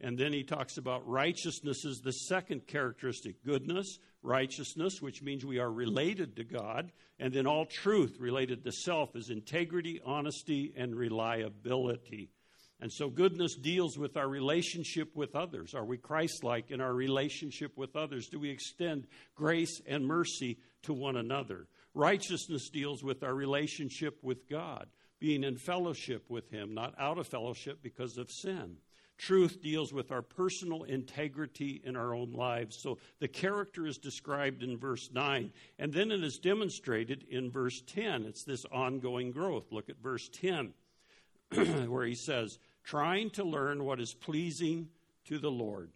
And 0.01 0.17
then 0.17 0.33
he 0.33 0.45
talks 0.45 0.79
about 0.79 1.07
righteousness 1.09 1.85
as 1.85 1.99
the 1.99 2.13
second 2.13 2.67
characteristic 2.67 3.45
goodness, 3.45 3.99
righteousness, 4.23 5.03
which 5.03 5.23
means 5.23 5.45
we 5.45 5.59
are 5.59 5.71
related 5.71 6.37
to 6.37 6.45
God, 6.45 6.93
and 7.19 7.33
then 7.33 7.47
all 7.47 7.67
truth 7.67 8.17
related 8.21 8.65
to 8.65 8.73
self 8.73 9.17
is 9.17 9.29
integrity, 9.29 10.01
honesty, 10.05 10.73
and 10.77 10.95
reliability. 10.95 12.31
And 12.81 12.93
so 12.93 13.11
goodness 13.11 13.57
deals 13.57 13.99
with 13.99 14.17
our 14.17 14.29
relationship 14.29 15.17
with 15.17 15.35
others. 15.35 15.75
Are 15.75 15.85
we 15.85 15.99
Christ 15.99 16.45
like 16.45 16.71
in 16.71 16.81
our 16.81 16.95
relationship 16.95 17.77
with 17.77 17.97
others? 17.97 18.29
Do 18.29 18.39
we 18.39 18.51
extend 18.51 19.09
grace 19.35 19.81
and 19.87 20.07
mercy 20.07 20.59
to 20.83 20.93
one 20.93 21.17
another? 21.17 21.67
Righteousness 21.95 22.69
deals 22.71 23.03
with 23.03 23.25
our 23.25 23.35
relationship 23.35 24.19
with 24.23 24.49
God, 24.49 24.87
being 25.19 25.43
in 25.43 25.57
fellowship 25.57 26.25
with 26.29 26.51
Him, 26.51 26.73
not 26.73 26.95
out 26.99 27.19
of 27.19 27.27
fellowship 27.27 27.81
because 27.83 28.17
of 28.17 28.31
sin. 28.31 28.77
Truth 29.19 29.61
deals 29.61 29.93
with 29.93 30.13
our 30.13 30.23
personal 30.23 30.85
integrity 30.85 31.83
in 31.85 31.97
our 31.97 32.15
own 32.15 32.31
lives. 32.31 32.79
So 32.81 32.99
the 33.19 33.27
character 33.27 33.85
is 33.85 33.99
described 33.99 34.63
in 34.63 34.79
verse 34.79 35.11
9, 35.13 35.53
and 35.81 35.93
then 35.93 36.13
it 36.13 36.23
is 36.23 36.39
demonstrated 36.39 37.25
in 37.29 37.51
verse 37.51 37.83
10. 37.89 38.25
It's 38.27 38.45
this 38.45 38.65
ongoing 38.71 39.33
growth. 39.33 39.73
Look 39.73 39.91
at 39.91 40.01
verse 40.01 40.29
10, 40.29 40.73
where 41.89 42.07
he 42.07 42.15
says, 42.15 42.61
trying 42.89 43.29
to 43.29 43.45
learn 43.45 43.85
what 43.85 44.01
is 44.01 44.15
pleasing 44.15 44.89
to 45.27 45.39
the 45.39 45.51
Lord. 45.51 45.91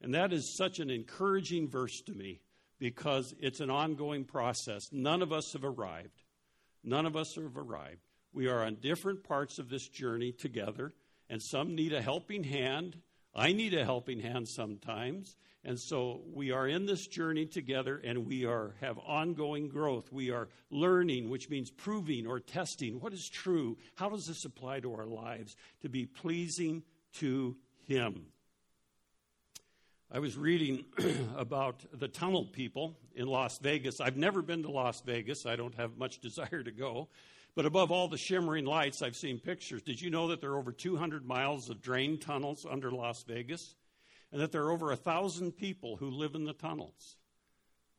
And 0.00 0.14
that 0.14 0.32
is 0.32 0.56
such 0.56 0.78
an 0.78 0.88
encouraging 0.88 1.68
verse 1.68 2.00
to 2.02 2.14
me 2.14 2.40
because 2.78 3.34
it's 3.40 3.58
an 3.58 3.70
ongoing 3.70 4.24
process. 4.24 4.90
None 4.92 5.20
of 5.20 5.32
us 5.32 5.52
have 5.54 5.64
arrived. 5.64 6.22
None 6.84 7.06
of 7.06 7.16
us 7.16 7.34
have 7.34 7.56
arrived. 7.56 8.06
We 8.32 8.46
are 8.46 8.64
on 8.64 8.76
different 8.76 9.24
parts 9.24 9.58
of 9.58 9.68
this 9.68 9.88
journey 9.88 10.30
together, 10.30 10.92
and 11.28 11.42
some 11.42 11.74
need 11.74 11.92
a 11.92 12.00
helping 12.00 12.44
hand. 12.44 12.96
I 13.38 13.52
need 13.52 13.72
a 13.72 13.84
helping 13.84 14.18
hand 14.18 14.48
sometimes. 14.48 15.36
And 15.64 15.78
so 15.78 16.22
we 16.32 16.50
are 16.50 16.66
in 16.66 16.86
this 16.86 17.06
journey 17.06 17.46
together 17.46 18.00
and 18.02 18.26
we 18.26 18.44
are 18.44 18.74
have 18.80 18.98
ongoing 18.98 19.68
growth. 19.68 20.12
We 20.12 20.30
are 20.30 20.48
learning, 20.70 21.28
which 21.28 21.48
means 21.48 21.70
proving 21.70 22.26
or 22.26 22.40
testing 22.40 23.00
what 23.00 23.12
is 23.12 23.28
true. 23.28 23.78
How 23.94 24.08
does 24.08 24.26
this 24.26 24.44
apply 24.44 24.80
to 24.80 24.94
our 24.94 25.06
lives 25.06 25.56
to 25.82 25.88
be 25.88 26.04
pleasing 26.04 26.82
to 27.14 27.56
him? 27.86 28.26
I 30.10 30.20
was 30.20 30.36
reading 30.36 30.86
about 31.36 31.84
the 31.92 32.08
tunnel 32.08 32.46
people 32.46 32.96
in 33.14 33.26
Las 33.26 33.58
Vegas. 33.58 34.00
I've 34.00 34.16
never 34.16 34.42
been 34.42 34.62
to 34.62 34.70
Las 34.70 35.02
Vegas. 35.02 35.44
I 35.44 35.54
don't 35.54 35.74
have 35.74 35.96
much 35.96 36.18
desire 36.20 36.62
to 36.62 36.72
go. 36.72 37.08
But 37.54 37.66
above 37.66 37.90
all 37.90 38.08
the 38.08 38.18
shimmering 38.18 38.64
lights, 38.64 39.02
I've 39.02 39.16
seen 39.16 39.38
pictures. 39.38 39.82
Did 39.82 40.00
you 40.00 40.10
know 40.10 40.28
that 40.28 40.40
there 40.40 40.50
are 40.50 40.58
over 40.58 40.72
200 40.72 41.26
miles 41.26 41.70
of 41.70 41.82
drain 41.82 42.18
tunnels 42.18 42.66
under 42.68 42.90
Las 42.90 43.24
Vegas? 43.24 43.74
And 44.30 44.40
that 44.40 44.52
there 44.52 44.64
are 44.64 44.72
over 44.72 44.92
a 44.92 44.96
thousand 44.96 45.52
people 45.52 45.96
who 45.96 46.10
live 46.10 46.34
in 46.34 46.44
the 46.44 46.52
tunnels. 46.52 47.16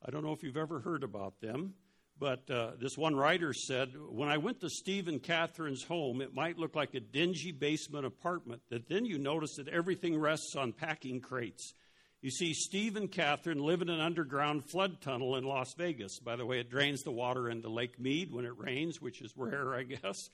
I 0.05 0.11
don't 0.11 0.23
know 0.23 0.31
if 0.31 0.43
you've 0.43 0.57
ever 0.57 0.79
heard 0.79 1.03
about 1.03 1.41
them, 1.41 1.73
but 2.19 2.49
uh, 2.49 2.71
this 2.79 2.97
one 2.97 3.15
writer 3.15 3.53
said, 3.53 3.93
When 4.09 4.29
I 4.29 4.37
went 4.37 4.61
to 4.61 4.69
Steve 4.69 5.07
and 5.07 5.21
Catherine's 5.21 5.83
home, 5.83 6.21
it 6.21 6.33
might 6.33 6.57
look 6.57 6.75
like 6.75 6.93
a 6.93 6.99
dingy 6.99 7.51
basement 7.51 8.05
apartment, 8.05 8.61
that 8.69 8.87
then 8.87 9.05
you 9.05 9.17
notice 9.17 9.55
that 9.55 9.67
everything 9.67 10.17
rests 10.17 10.55
on 10.55 10.71
packing 10.71 11.19
crates 11.19 11.73
you 12.21 12.31
see, 12.31 12.53
Steve 12.53 12.97
and 12.97 13.09
Catherine 13.09 13.59
live 13.59 13.81
in 13.81 13.89
an 13.89 14.01
underground 14.01 14.69
flood 14.69 14.99
tunnel 14.99 15.37
in 15.37 15.45
Las 15.45 15.73
Vegas. 15.77 16.19
By 16.19 16.35
the 16.35 16.45
way, 16.45 16.59
it 16.59 16.69
drains 16.69 17.01
the 17.03 17.11
water 17.11 17.49
into 17.49 17.69
Lake 17.69 17.97
Mead 17.97 18.33
when 18.33 18.43
it 18.43 18.57
rains, 18.57 18.99
which 18.99 19.21
is 19.21 19.31
rare, 19.37 19.73
I 19.73 19.83
guess. 19.83 20.29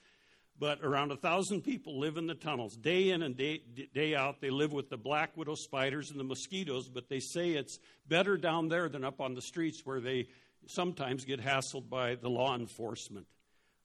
But 0.58 0.80
around 0.84 1.12
a 1.12 1.18
thousand 1.18 1.62
people 1.62 2.00
live 2.00 2.18
in 2.18 2.27
the 2.27 2.34
tunnels. 2.34 2.75
Day 2.75 3.12
in 3.12 3.22
and 3.22 3.38
day, 3.38 3.62
day 3.94 4.15
out, 4.15 4.42
they 4.42 4.50
live 4.50 4.72
with 4.72 4.89
the 4.89 4.98
black 4.98 5.36
widow 5.38 5.55
spiders 5.55 6.10
and 6.10 6.20
the 6.20 6.24
mosquitoes, 6.24 6.88
but 6.88 7.10
they 7.10 7.20
say 7.20 7.51
it's 7.51 7.77
better 8.07 8.38
down 8.38 8.70
there 8.70 8.90
than 8.90 9.03
up 9.03 9.22
on 9.22 9.36
the 9.36 9.42
streets 9.42 9.81
where 9.83 10.00
they 10.00 10.27
sometimes 10.68 11.25
get 11.25 11.42
hassled 11.42 11.90
by 11.90 12.16
the 12.16 12.29
law 12.29 12.55
enforcement. 12.55 13.27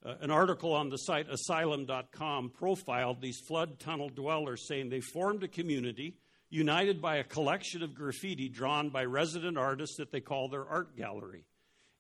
Uh, 0.03 0.15
an 0.23 0.31
article 0.31 0.73
on 0.73 0.89
the 0.89 0.97
site 0.97 1.29
asylum.com 1.29 2.51
profiled 2.51 3.21
these 3.21 3.41
flood 3.47 3.79
tunnel 3.79 4.09
dwellers, 4.09 4.67
saying 4.67 4.89
they 4.89 5.01
formed 5.01 5.43
a 5.43 5.49
community 5.49 6.15
united 6.51 7.01
by 7.01 7.17
a 7.17 7.25
collection 7.25 7.83
of 7.83 7.95
graffiti 7.95 8.49
drawn 8.49 8.91
by 8.91 9.05
resident 9.05 9.57
artists 9.57 9.97
that 9.97 10.11
they 10.11 10.21
call 10.21 10.49
their 10.49 10.67
art 10.67 10.97
gallery. 10.97 11.45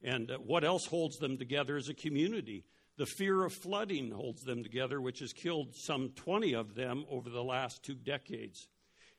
And 0.02 0.30
uh, 0.30 0.38
what 0.38 0.64
else 0.64 0.86
holds 0.86 1.18
them 1.18 1.38
together 1.38 1.76
as 1.76 1.88
a 1.88 1.94
community? 1.94 2.64
The 2.96 3.06
fear 3.06 3.44
of 3.44 3.52
flooding 3.52 4.10
holds 4.10 4.42
them 4.42 4.62
together, 4.62 5.00
which 5.00 5.20
has 5.20 5.32
killed 5.32 5.74
some 5.74 6.10
20 6.16 6.54
of 6.54 6.74
them 6.74 7.04
over 7.08 7.30
the 7.30 7.42
last 7.42 7.82
two 7.82 7.94
decades. 7.94 8.68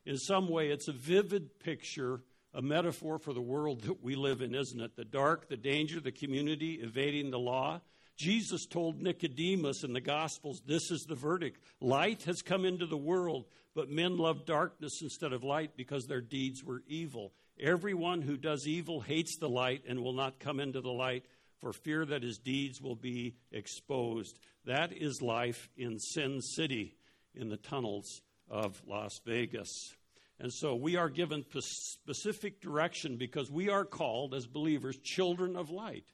In 0.04 0.18
some 0.18 0.48
way, 0.48 0.68
it's 0.68 0.88
a 0.88 0.92
vivid 0.92 1.58
picture, 1.60 2.22
a 2.54 2.62
metaphor 2.62 3.18
for 3.18 3.32
the 3.32 3.40
world 3.40 3.82
that 3.82 4.02
we 4.02 4.14
live 4.14 4.42
in, 4.42 4.54
isn't 4.54 4.80
it? 4.80 4.96
The 4.96 5.04
dark, 5.04 5.48
the 5.48 5.56
danger, 5.56 6.00
the 6.00 6.12
community 6.12 6.74
evading 6.74 7.30
the 7.30 7.38
law. 7.38 7.80
Jesus 8.16 8.66
told 8.66 9.00
Nicodemus 9.00 9.84
in 9.84 9.92
the 9.92 10.00
Gospels, 10.00 10.62
This 10.66 10.90
is 10.90 11.04
the 11.08 11.14
verdict. 11.14 11.60
Light 11.80 12.22
has 12.24 12.42
come 12.42 12.64
into 12.64 12.86
the 12.86 12.96
world, 12.96 13.46
but 13.74 13.88
men 13.88 14.16
love 14.16 14.44
darkness 14.44 15.00
instead 15.02 15.32
of 15.32 15.44
light 15.44 15.76
because 15.76 16.06
their 16.06 16.20
deeds 16.20 16.62
were 16.62 16.82
evil. 16.86 17.32
Everyone 17.60 18.22
who 18.22 18.36
does 18.36 18.66
evil 18.66 19.00
hates 19.00 19.36
the 19.38 19.48
light 19.48 19.82
and 19.88 20.02
will 20.02 20.12
not 20.12 20.38
come 20.38 20.60
into 20.60 20.80
the 20.80 20.90
light 20.90 21.24
for 21.60 21.72
fear 21.72 22.04
that 22.04 22.22
his 22.22 22.38
deeds 22.38 22.80
will 22.80 22.96
be 22.96 23.36
exposed. 23.52 24.38
That 24.64 24.92
is 24.92 25.22
life 25.22 25.68
in 25.76 25.98
Sin 25.98 26.40
City, 26.40 26.96
in 27.34 27.48
the 27.48 27.56
tunnels 27.56 28.20
of 28.50 28.82
Las 28.86 29.20
Vegas. 29.24 29.94
And 30.40 30.52
so 30.52 30.74
we 30.74 30.96
are 30.96 31.08
given 31.08 31.44
specific 31.60 32.60
direction 32.60 33.16
because 33.16 33.50
we 33.50 33.70
are 33.70 33.84
called, 33.84 34.34
as 34.34 34.46
believers, 34.46 34.98
children 35.02 35.56
of 35.56 35.70
light. 35.70 36.04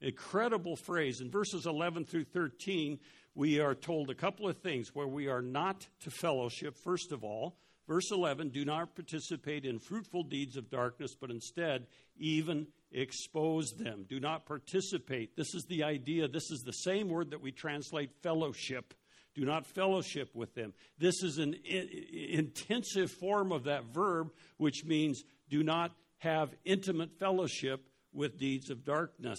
Incredible 0.00 0.76
phrase. 0.76 1.20
In 1.20 1.30
verses 1.30 1.66
11 1.66 2.04
through 2.04 2.24
13, 2.24 2.98
we 3.38 3.60
are 3.60 3.76
told 3.76 4.10
a 4.10 4.16
couple 4.16 4.48
of 4.48 4.56
things 4.56 4.96
where 4.96 5.06
we 5.06 5.28
are 5.28 5.40
not 5.40 5.86
to 6.00 6.10
fellowship. 6.10 6.76
First 6.76 7.12
of 7.12 7.22
all, 7.22 7.56
verse 7.86 8.10
11 8.10 8.48
do 8.48 8.64
not 8.64 8.96
participate 8.96 9.64
in 9.64 9.78
fruitful 9.78 10.24
deeds 10.24 10.56
of 10.56 10.68
darkness, 10.68 11.14
but 11.14 11.30
instead 11.30 11.86
even 12.16 12.66
expose 12.90 13.70
them. 13.78 14.06
Do 14.08 14.18
not 14.18 14.44
participate. 14.44 15.36
This 15.36 15.54
is 15.54 15.64
the 15.68 15.84
idea. 15.84 16.26
This 16.26 16.50
is 16.50 16.64
the 16.66 16.72
same 16.72 17.08
word 17.08 17.30
that 17.30 17.40
we 17.40 17.52
translate 17.52 18.10
fellowship. 18.24 18.92
Do 19.36 19.44
not 19.44 19.68
fellowship 19.68 20.34
with 20.34 20.52
them. 20.56 20.74
This 20.98 21.22
is 21.22 21.38
an 21.38 21.54
intensive 21.64 23.12
form 23.20 23.52
of 23.52 23.64
that 23.64 23.84
verb, 23.94 24.32
which 24.56 24.84
means 24.84 25.22
do 25.48 25.62
not 25.62 25.92
have 26.18 26.56
intimate 26.64 27.20
fellowship 27.20 27.86
with 28.12 28.36
deeds 28.36 28.68
of 28.68 28.84
darkness. 28.84 29.38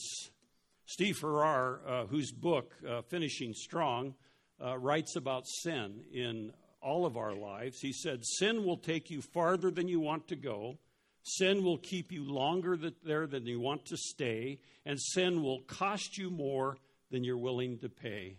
Steve 0.89 1.17
Farrar, 1.17 1.81
uh, 1.87 2.07
whose 2.07 2.31
book, 2.31 2.73
uh, 2.89 3.03
Finishing 3.03 3.53
Strong, 3.53 4.15
uh, 4.59 4.75
writes 4.75 5.15
about 5.15 5.45
sin 5.45 6.01
in 6.11 6.51
all 6.81 7.05
of 7.05 7.15
our 7.15 7.35
lives. 7.35 7.79
He 7.79 7.93
said, 7.93 8.25
Sin 8.25 8.65
will 8.65 8.77
take 8.77 9.11
you 9.11 9.21
farther 9.21 9.69
than 9.69 9.87
you 9.87 9.99
want 9.99 10.27
to 10.29 10.35
go. 10.35 10.79
Sin 11.21 11.63
will 11.63 11.77
keep 11.77 12.11
you 12.11 12.23
longer 12.23 12.75
there 13.03 13.27
than 13.27 13.45
you 13.45 13.59
want 13.59 13.85
to 13.85 13.97
stay. 13.97 14.57
And 14.83 14.99
sin 14.99 15.43
will 15.43 15.61
cost 15.67 16.17
you 16.17 16.31
more 16.31 16.75
than 17.11 17.23
you're 17.23 17.37
willing 17.37 17.77
to 17.79 17.89
pay. 17.89 18.37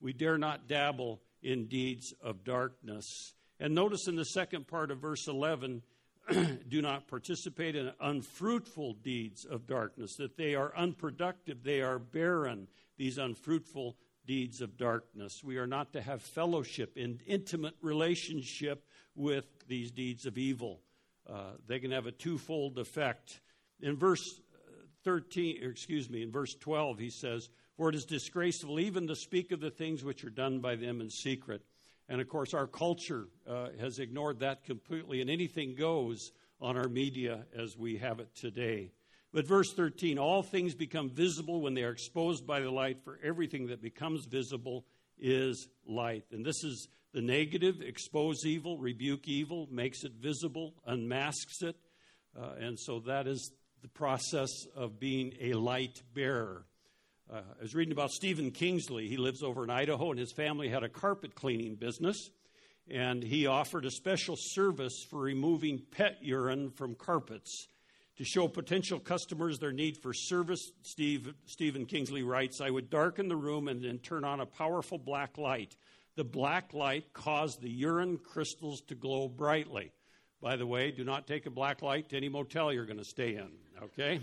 We 0.00 0.12
dare 0.12 0.38
not 0.38 0.66
dabble 0.66 1.22
in 1.40 1.68
deeds 1.68 2.12
of 2.20 2.42
darkness. 2.42 3.34
And 3.60 3.76
notice 3.76 4.08
in 4.08 4.16
the 4.16 4.24
second 4.24 4.66
part 4.66 4.90
of 4.90 4.98
verse 4.98 5.28
11, 5.28 5.82
do 6.68 6.82
not 6.82 7.08
participate 7.08 7.76
in 7.76 7.92
unfruitful 8.00 8.94
deeds 8.94 9.44
of 9.44 9.66
darkness, 9.66 10.16
that 10.16 10.36
they 10.36 10.54
are 10.54 10.72
unproductive, 10.76 11.62
they 11.62 11.80
are 11.82 11.98
barren, 11.98 12.68
these 12.96 13.18
unfruitful 13.18 13.96
deeds 14.26 14.60
of 14.60 14.76
darkness. 14.76 15.42
We 15.42 15.56
are 15.56 15.66
not 15.66 15.92
to 15.94 16.00
have 16.00 16.22
fellowship 16.22 16.96
in 16.96 17.20
intimate 17.26 17.74
relationship 17.82 18.84
with 19.14 19.46
these 19.66 19.90
deeds 19.90 20.26
of 20.26 20.38
evil. 20.38 20.80
Uh, 21.28 21.52
they 21.66 21.80
can 21.80 21.90
have 21.90 22.06
a 22.06 22.12
twofold 22.12 22.78
effect. 22.78 23.40
In 23.80 23.96
verse 23.96 24.40
13, 25.04 25.58
excuse 25.62 26.10
me, 26.10 26.22
in 26.22 26.30
verse 26.30 26.54
12, 26.54 26.98
he 26.98 27.10
says, 27.10 27.48
For 27.76 27.88
it 27.88 27.94
is 27.94 28.04
disgraceful 28.04 28.78
even 28.80 29.06
to 29.08 29.16
speak 29.16 29.52
of 29.52 29.60
the 29.60 29.70
things 29.70 30.04
which 30.04 30.24
are 30.24 30.30
done 30.30 30.60
by 30.60 30.76
them 30.76 31.00
in 31.00 31.10
secret. 31.10 31.62
And 32.10 32.20
of 32.20 32.28
course, 32.28 32.54
our 32.54 32.66
culture 32.66 33.28
uh, 33.48 33.68
has 33.78 34.00
ignored 34.00 34.40
that 34.40 34.64
completely, 34.64 35.20
and 35.20 35.30
anything 35.30 35.76
goes 35.76 36.32
on 36.60 36.76
our 36.76 36.88
media 36.88 37.46
as 37.56 37.76
we 37.76 37.98
have 37.98 38.18
it 38.18 38.34
today. 38.34 38.90
But 39.32 39.46
verse 39.46 39.72
13 39.72 40.18
all 40.18 40.42
things 40.42 40.74
become 40.74 41.08
visible 41.08 41.60
when 41.60 41.74
they 41.74 41.84
are 41.84 41.92
exposed 41.92 42.44
by 42.48 42.60
the 42.60 42.70
light, 42.70 43.04
for 43.04 43.20
everything 43.22 43.68
that 43.68 43.80
becomes 43.80 44.26
visible 44.26 44.84
is 45.20 45.68
light. 45.86 46.24
And 46.32 46.44
this 46.44 46.64
is 46.64 46.88
the 47.12 47.22
negative 47.22 47.80
expose 47.80 48.44
evil, 48.44 48.76
rebuke 48.76 49.28
evil, 49.28 49.68
makes 49.70 50.02
it 50.02 50.12
visible, 50.20 50.74
unmasks 50.84 51.62
it. 51.62 51.76
Uh, 52.36 52.54
and 52.58 52.76
so 52.76 52.98
that 53.06 53.28
is 53.28 53.52
the 53.82 53.88
process 53.88 54.50
of 54.74 54.98
being 54.98 55.32
a 55.40 55.52
light 55.52 56.02
bearer. 56.12 56.66
Uh, 57.32 57.42
I 57.60 57.62
was 57.62 57.76
reading 57.76 57.92
about 57.92 58.10
Stephen 58.10 58.50
Kingsley. 58.50 59.06
He 59.06 59.16
lives 59.16 59.44
over 59.44 59.62
in 59.62 59.70
Idaho, 59.70 60.10
and 60.10 60.18
his 60.18 60.32
family 60.32 60.68
had 60.68 60.82
a 60.82 60.88
carpet 60.88 61.36
cleaning 61.36 61.76
business. 61.76 62.30
And 62.90 63.22
he 63.22 63.46
offered 63.46 63.84
a 63.84 63.90
special 63.92 64.34
service 64.36 65.06
for 65.08 65.20
removing 65.20 65.80
pet 65.92 66.16
urine 66.22 66.70
from 66.70 66.96
carpets. 66.96 67.68
To 68.16 68.24
show 68.24 68.48
potential 68.48 68.98
customers 68.98 69.60
their 69.60 69.70
need 69.70 69.96
for 70.02 70.12
service, 70.12 70.72
Steve, 70.82 71.32
Stephen 71.46 71.86
Kingsley 71.86 72.24
writes 72.24 72.60
I 72.60 72.70
would 72.70 72.90
darken 72.90 73.28
the 73.28 73.36
room 73.36 73.68
and 73.68 73.80
then 73.80 73.98
turn 73.98 74.24
on 74.24 74.40
a 74.40 74.46
powerful 74.46 74.98
black 74.98 75.38
light. 75.38 75.76
The 76.16 76.24
black 76.24 76.74
light 76.74 77.12
caused 77.12 77.62
the 77.62 77.70
urine 77.70 78.18
crystals 78.18 78.80
to 78.88 78.96
glow 78.96 79.28
brightly. 79.28 79.92
By 80.42 80.56
the 80.56 80.66
way, 80.66 80.90
do 80.90 81.04
not 81.04 81.28
take 81.28 81.46
a 81.46 81.50
black 81.50 81.80
light 81.80 82.08
to 82.08 82.16
any 82.16 82.28
motel 82.28 82.72
you're 82.72 82.86
going 82.86 82.98
to 82.98 83.04
stay 83.04 83.36
in, 83.36 83.52
okay? 83.84 84.20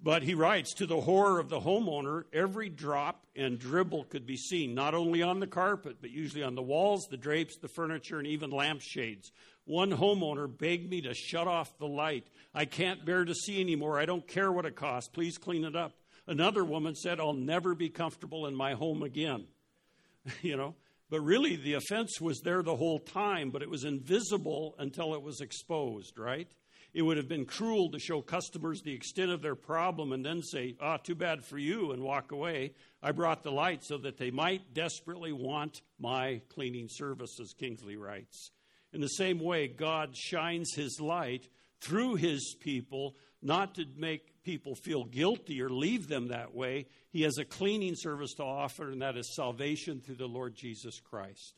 But 0.00 0.22
he 0.22 0.34
writes 0.34 0.74
To 0.74 0.86
the 0.86 1.00
horror 1.00 1.38
of 1.38 1.48
the 1.48 1.60
homeowner, 1.60 2.24
every 2.32 2.68
drop 2.68 3.26
and 3.36 3.58
dribble 3.58 4.04
could 4.04 4.26
be 4.26 4.36
seen, 4.36 4.74
not 4.74 4.94
only 4.94 5.22
on 5.22 5.40
the 5.40 5.46
carpet, 5.46 5.96
but 6.00 6.10
usually 6.10 6.42
on 6.42 6.54
the 6.54 6.62
walls, 6.62 7.06
the 7.10 7.16
drapes, 7.16 7.56
the 7.56 7.68
furniture, 7.68 8.18
and 8.18 8.26
even 8.26 8.50
lampshades. 8.50 9.32
One 9.64 9.90
homeowner 9.90 10.46
begged 10.46 10.90
me 10.90 11.00
to 11.02 11.14
shut 11.14 11.48
off 11.48 11.78
the 11.78 11.86
light. 11.86 12.28
I 12.54 12.66
can't 12.66 13.04
bear 13.04 13.24
to 13.24 13.34
see 13.34 13.60
anymore. 13.60 13.98
I 13.98 14.04
don't 14.04 14.26
care 14.26 14.52
what 14.52 14.66
it 14.66 14.76
costs. 14.76 15.08
Please 15.08 15.38
clean 15.38 15.64
it 15.64 15.74
up. 15.74 15.92
Another 16.26 16.64
woman 16.64 16.94
said, 16.94 17.18
I'll 17.18 17.32
never 17.32 17.74
be 17.74 17.88
comfortable 17.88 18.46
in 18.46 18.54
my 18.54 18.74
home 18.74 19.02
again. 19.02 19.46
you 20.42 20.56
know, 20.56 20.74
but 21.10 21.20
really, 21.20 21.56
the 21.56 21.74
offense 21.74 22.20
was 22.20 22.40
there 22.40 22.62
the 22.62 22.76
whole 22.76 22.98
time, 22.98 23.50
but 23.50 23.62
it 23.62 23.70
was 23.70 23.84
invisible 23.84 24.74
until 24.78 25.14
it 25.14 25.22
was 25.22 25.40
exposed, 25.40 26.18
right? 26.18 26.50
It 26.94 27.02
would 27.02 27.16
have 27.16 27.26
been 27.26 27.44
cruel 27.44 27.90
to 27.90 27.98
show 27.98 28.22
customers 28.22 28.80
the 28.80 28.94
extent 28.94 29.32
of 29.32 29.42
their 29.42 29.56
problem 29.56 30.12
and 30.12 30.24
then 30.24 30.42
say, 30.42 30.76
ah, 30.80 30.96
too 30.96 31.16
bad 31.16 31.44
for 31.44 31.58
you, 31.58 31.90
and 31.90 32.00
walk 32.00 32.30
away. 32.30 32.72
I 33.02 33.10
brought 33.10 33.42
the 33.42 33.50
light 33.50 33.82
so 33.82 33.98
that 33.98 34.16
they 34.16 34.30
might 34.30 34.72
desperately 34.72 35.32
want 35.32 35.82
my 35.98 36.40
cleaning 36.48 36.86
services, 36.88 37.52
Kingsley 37.58 37.96
writes. 37.96 38.52
In 38.92 39.00
the 39.00 39.08
same 39.08 39.40
way, 39.40 39.66
God 39.66 40.16
shines 40.16 40.72
his 40.72 41.00
light 41.00 41.48
through 41.80 42.14
his 42.14 42.54
people, 42.60 43.16
not 43.42 43.74
to 43.74 43.86
make 43.96 44.44
people 44.44 44.76
feel 44.76 45.02
guilty 45.04 45.60
or 45.60 45.68
leave 45.68 46.06
them 46.06 46.28
that 46.28 46.54
way. 46.54 46.86
He 47.10 47.22
has 47.22 47.38
a 47.38 47.44
cleaning 47.44 47.96
service 47.96 48.34
to 48.34 48.44
offer, 48.44 48.90
and 48.90 49.02
that 49.02 49.16
is 49.16 49.34
salvation 49.34 50.00
through 50.00 50.14
the 50.14 50.28
Lord 50.28 50.54
Jesus 50.54 51.00
Christ. 51.00 51.54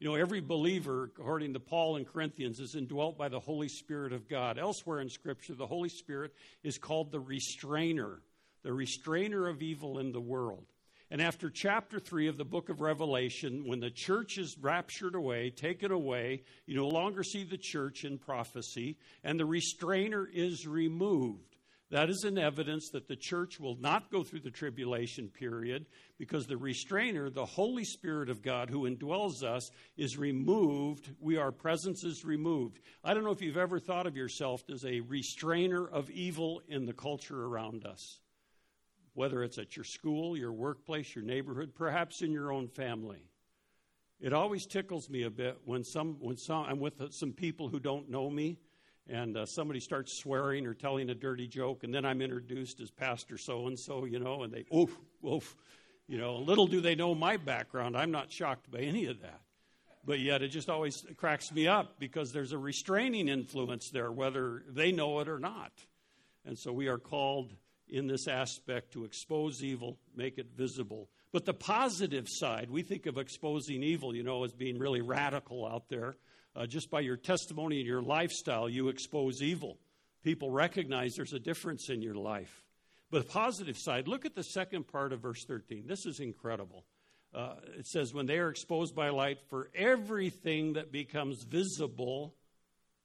You 0.00 0.08
know, 0.08 0.14
every 0.14 0.40
believer, 0.40 1.04
according 1.04 1.52
to 1.52 1.60
Paul 1.60 1.96
in 1.96 2.06
Corinthians, 2.06 2.58
is 2.58 2.74
indwelt 2.74 3.18
by 3.18 3.28
the 3.28 3.38
Holy 3.38 3.68
Spirit 3.68 4.14
of 4.14 4.30
God. 4.30 4.58
Elsewhere 4.58 5.00
in 5.00 5.10
Scripture, 5.10 5.52
the 5.52 5.66
Holy 5.66 5.90
Spirit 5.90 6.32
is 6.62 6.78
called 6.78 7.12
the 7.12 7.20
restrainer, 7.20 8.22
the 8.62 8.72
restrainer 8.72 9.46
of 9.46 9.60
evil 9.60 9.98
in 9.98 10.12
the 10.12 10.20
world. 10.20 10.64
And 11.10 11.20
after 11.20 11.50
chapter 11.50 12.00
3 12.00 12.28
of 12.28 12.38
the 12.38 12.46
book 12.46 12.70
of 12.70 12.80
Revelation, 12.80 13.64
when 13.66 13.80
the 13.80 13.90
church 13.90 14.38
is 14.38 14.56
raptured 14.58 15.14
away, 15.14 15.50
taken 15.50 15.90
away, 15.90 16.44
you 16.64 16.76
no 16.76 16.88
longer 16.88 17.22
see 17.22 17.44
the 17.44 17.58
church 17.58 18.04
in 18.04 18.16
prophecy, 18.16 18.96
and 19.22 19.38
the 19.38 19.44
restrainer 19.44 20.26
is 20.32 20.66
removed. 20.66 21.49
That 21.90 22.08
is 22.08 22.22
an 22.22 22.38
evidence 22.38 22.90
that 22.90 23.08
the 23.08 23.16
church 23.16 23.58
will 23.58 23.76
not 23.80 24.12
go 24.12 24.22
through 24.22 24.40
the 24.40 24.50
tribulation 24.50 25.28
period 25.28 25.86
because 26.18 26.46
the 26.46 26.56
restrainer, 26.56 27.30
the 27.30 27.44
Holy 27.44 27.84
Spirit 27.84 28.30
of 28.30 28.42
God 28.42 28.70
who 28.70 28.88
indwells 28.88 29.42
us, 29.42 29.68
is 29.96 30.16
removed. 30.16 31.10
We, 31.18 31.36
our 31.36 31.50
presence 31.50 32.04
is 32.04 32.24
removed. 32.24 32.78
I 33.02 33.12
don't 33.12 33.24
know 33.24 33.32
if 33.32 33.42
you've 33.42 33.56
ever 33.56 33.80
thought 33.80 34.06
of 34.06 34.16
yourself 34.16 34.62
as 34.72 34.84
a 34.84 35.00
restrainer 35.00 35.84
of 35.88 36.08
evil 36.10 36.62
in 36.68 36.86
the 36.86 36.92
culture 36.92 37.44
around 37.44 37.84
us, 37.84 38.20
whether 39.14 39.42
it's 39.42 39.58
at 39.58 39.74
your 39.76 39.84
school, 39.84 40.36
your 40.36 40.52
workplace, 40.52 41.16
your 41.16 41.24
neighborhood, 41.24 41.72
perhaps 41.74 42.22
in 42.22 42.30
your 42.30 42.52
own 42.52 42.68
family. 42.68 43.24
It 44.20 44.32
always 44.32 44.64
tickles 44.64 45.10
me 45.10 45.24
a 45.24 45.30
bit 45.30 45.58
when 45.64 45.82
some 45.82 46.18
when 46.20 46.36
some 46.36 46.66
I'm 46.66 46.78
with 46.78 47.00
some 47.10 47.32
people 47.32 47.68
who 47.68 47.80
don't 47.80 48.10
know 48.10 48.30
me 48.30 48.58
and 49.10 49.36
uh, 49.36 49.44
somebody 49.46 49.80
starts 49.80 50.16
swearing 50.18 50.66
or 50.66 50.74
telling 50.74 51.10
a 51.10 51.14
dirty 51.14 51.48
joke, 51.48 51.82
and 51.82 51.92
then 51.92 52.04
I'm 52.04 52.22
introduced 52.22 52.80
as 52.80 52.90
Pastor 52.90 53.36
so 53.36 53.66
and 53.66 53.78
so, 53.78 54.04
you 54.04 54.20
know, 54.20 54.44
and 54.44 54.52
they, 54.52 54.64
oof, 54.74 54.96
oof. 55.26 55.56
You 56.06 56.18
know, 56.18 56.36
little 56.36 56.66
do 56.66 56.80
they 56.80 56.96
know 56.96 57.14
my 57.14 57.36
background. 57.36 57.96
I'm 57.96 58.10
not 58.10 58.32
shocked 58.32 58.70
by 58.70 58.80
any 58.80 59.06
of 59.06 59.20
that. 59.20 59.40
But 60.04 60.18
yet 60.18 60.42
it 60.42 60.48
just 60.48 60.68
always 60.68 61.04
cracks 61.16 61.52
me 61.52 61.68
up 61.68 62.00
because 62.00 62.32
there's 62.32 62.52
a 62.52 62.58
restraining 62.58 63.28
influence 63.28 63.90
there, 63.90 64.10
whether 64.10 64.62
they 64.68 64.90
know 64.92 65.20
it 65.20 65.28
or 65.28 65.38
not. 65.38 65.72
And 66.44 66.58
so 66.58 66.72
we 66.72 66.88
are 66.88 66.98
called 66.98 67.52
in 67.88 68.06
this 68.06 68.26
aspect 68.26 68.92
to 68.92 69.04
expose 69.04 69.62
evil, 69.62 69.98
make 70.16 70.38
it 70.38 70.48
visible. 70.56 71.08
But 71.32 71.44
the 71.44 71.54
positive 71.54 72.26
side, 72.28 72.70
we 72.70 72.82
think 72.82 73.06
of 73.06 73.18
exposing 73.18 73.82
evil, 73.82 74.14
you 74.14 74.22
know, 74.22 74.42
as 74.42 74.52
being 74.52 74.78
really 74.78 75.02
radical 75.02 75.66
out 75.66 75.88
there 75.88 76.16
uh, 76.56 76.66
just 76.66 76.90
by 76.90 77.00
your 77.00 77.16
testimony 77.16 77.78
and 77.78 77.86
your 77.86 78.02
lifestyle, 78.02 78.68
you 78.68 78.88
expose 78.88 79.42
evil. 79.42 79.78
People 80.22 80.50
recognize 80.50 81.14
there's 81.14 81.32
a 81.32 81.38
difference 81.38 81.88
in 81.88 82.02
your 82.02 82.14
life. 82.14 82.64
But 83.10 83.26
the 83.26 83.32
positive 83.32 83.78
side, 83.78 84.06
look 84.06 84.24
at 84.24 84.34
the 84.34 84.42
second 84.42 84.86
part 84.86 85.12
of 85.12 85.20
verse 85.20 85.44
13. 85.44 85.84
This 85.86 86.06
is 86.06 86.20
incredible. 86.20 86.84
Uh, 87.34 87.54
it 87.78 87.86
says, 87.86 88.12
When 88.12 88.26
they 88.26 88.38
are 88.38 88.50
exposed 88.50 88.94
by 88.94 89.10
light, 89.10 89.38
for 89.48 89.70
everything 89.74 90.74
that 90.74 90.92
becomes 90.92 91.42
visible 91.44 92.34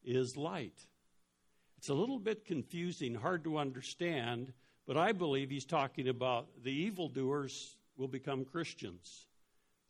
is 0.03 0.35
light. 0.37 0.77
It's 1.77 1.89
a 1.89 1.93
little 1.93 2.19
bit 2.19 2.45
confusing, 2.45 3.15
hard 3.15 3.43
to 3.43 3.57
understand, 3.57 4.53
but 4.87 4.97
I 4.97 5.11
believe 5.11 5.49
he's 5.49 5.65
talking 5.65 6.07
about 6.07 6.47
the 6.63 6.71
evildoers 6.71 7.77
will 7.97 8.07
become 8.07 8.45
Christians. 8.45 9.27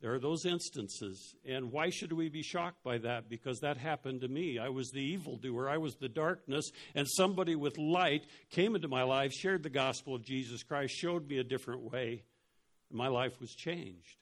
There 0.06 0.14
are 0.14 0.20
those 0.20 0.46
instances. 0.46 1.34
And 1.44 1.72
why 1.72 1.90
should 1.90 2.12
we 2.12 2.28
be 2.28 2.44
shocked 2.44 2.84
by 2.84 2.98
that? 2.98 3.28
Because 3.28 3.58
that 3.58 3.76
happened 3.76 4.20
to 4.20 4.28
me. 4.28 4.56
I 4.56 4.68
was 4.68 4.92
the 4.92 5.00
evildoer, 5.00 5.68
I 5.68 5.78
was 5.78 5.96
the 5.96 6.08
darkness, 6.08 6.70
and 6.94 7.08
somebody 7.08 7.56
with 7.56 7.76
light 7.76 8.24
came 8.50 8.76
into 8.76 8.86
my 8.86 9.02
life, 9.02 9.32
shared 9.32 9.64
the 9.64 9.68
gospel 9.68 10.14
of 10.14 10.22
Jesus 10.22 10.62
Christ, 10.62 10.94
showed 10.94 11.28
me 11.28 11.38
a 11.38 11.42
different 11.42 11.90
way, 11.90 12.22
and 12.88 12.96
my 12.96 13.08
life 13.08 13.40
was 13.40 13.52
changed. 13.52 14.20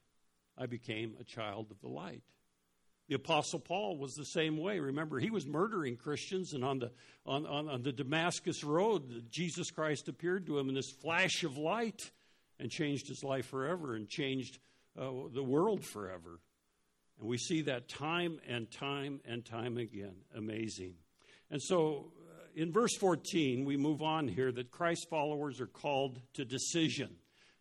I 0.57 0.64
became 0.64 1.16
a 1.20 1.25
child 1.25 1.66
of 1.70 1.79
the 1.83 1.88
light. 1.88 2.23
The 3.09 3.16
Apostle 3.16 3.61
Paul 3.61 3.99
was 3.99 4.14
the 4.14 4.25
same 4.25 4.57
way. 4.57 4.81
Remember, 4.81 5.18
he 5.18 5.29
was 5.29 5.44
murdering 5.44 5.97
Christians, 5.99 6.55
and 6.55 6.64
on 6.64 6.79
the, 6.79 6.92
on, 7.27 7.44
on, 7.44 7.68
on 7.68 7.83
the 7.83 7.92
Damascus 7.92 8.64
Road, 8.64 9.27
Jesus 9.31 9.70
Christ 9.70 10.09
appeared 10.09 10.47
to 10.47 10.59
him 10.59 10.70
in 10.70 10.75
this 10.77 10.92
flash 11.03 11.44
of 11.44 11.59
light 11.59 12.11
and 12.59 12.70
changed 12.70 13.07
his 13.07 13.23
life 13.23 13.44
forever 13.44 13.97
and 13.97 14.09
changed 14.09 14.61
uh, 14.98 15.11
the 15.33 15.42
world 15.42 15.85
forever. 15.85 16.40
And 17.18 17.28
we 17.28 17.38
see 17.38 17.62
that 17.62 17.88
time 17.88 18.40
and 18.48 18.70
time 18.70 19.20
and 19.24 19.44
time 19.44 19.78
again. 19.78 20.14
Amazing. 20.37 20.94
And 21.50 21.62
so 21.62 22.12
uh, 22.18 22.46
in 22.54 22.72
verse 22.72 22.96
14, 22.96 23.64
we 23.64 23.76
move 23.76 24.02
on 24.02 24.28
here 24.28 24.50
that 24.52 24.70
Christ 24.70 25.07
followers 25.09 25.61
are 25.61 25.66
called 25.66 26.20
to 26.35 26.44
decision. 26.44 27.11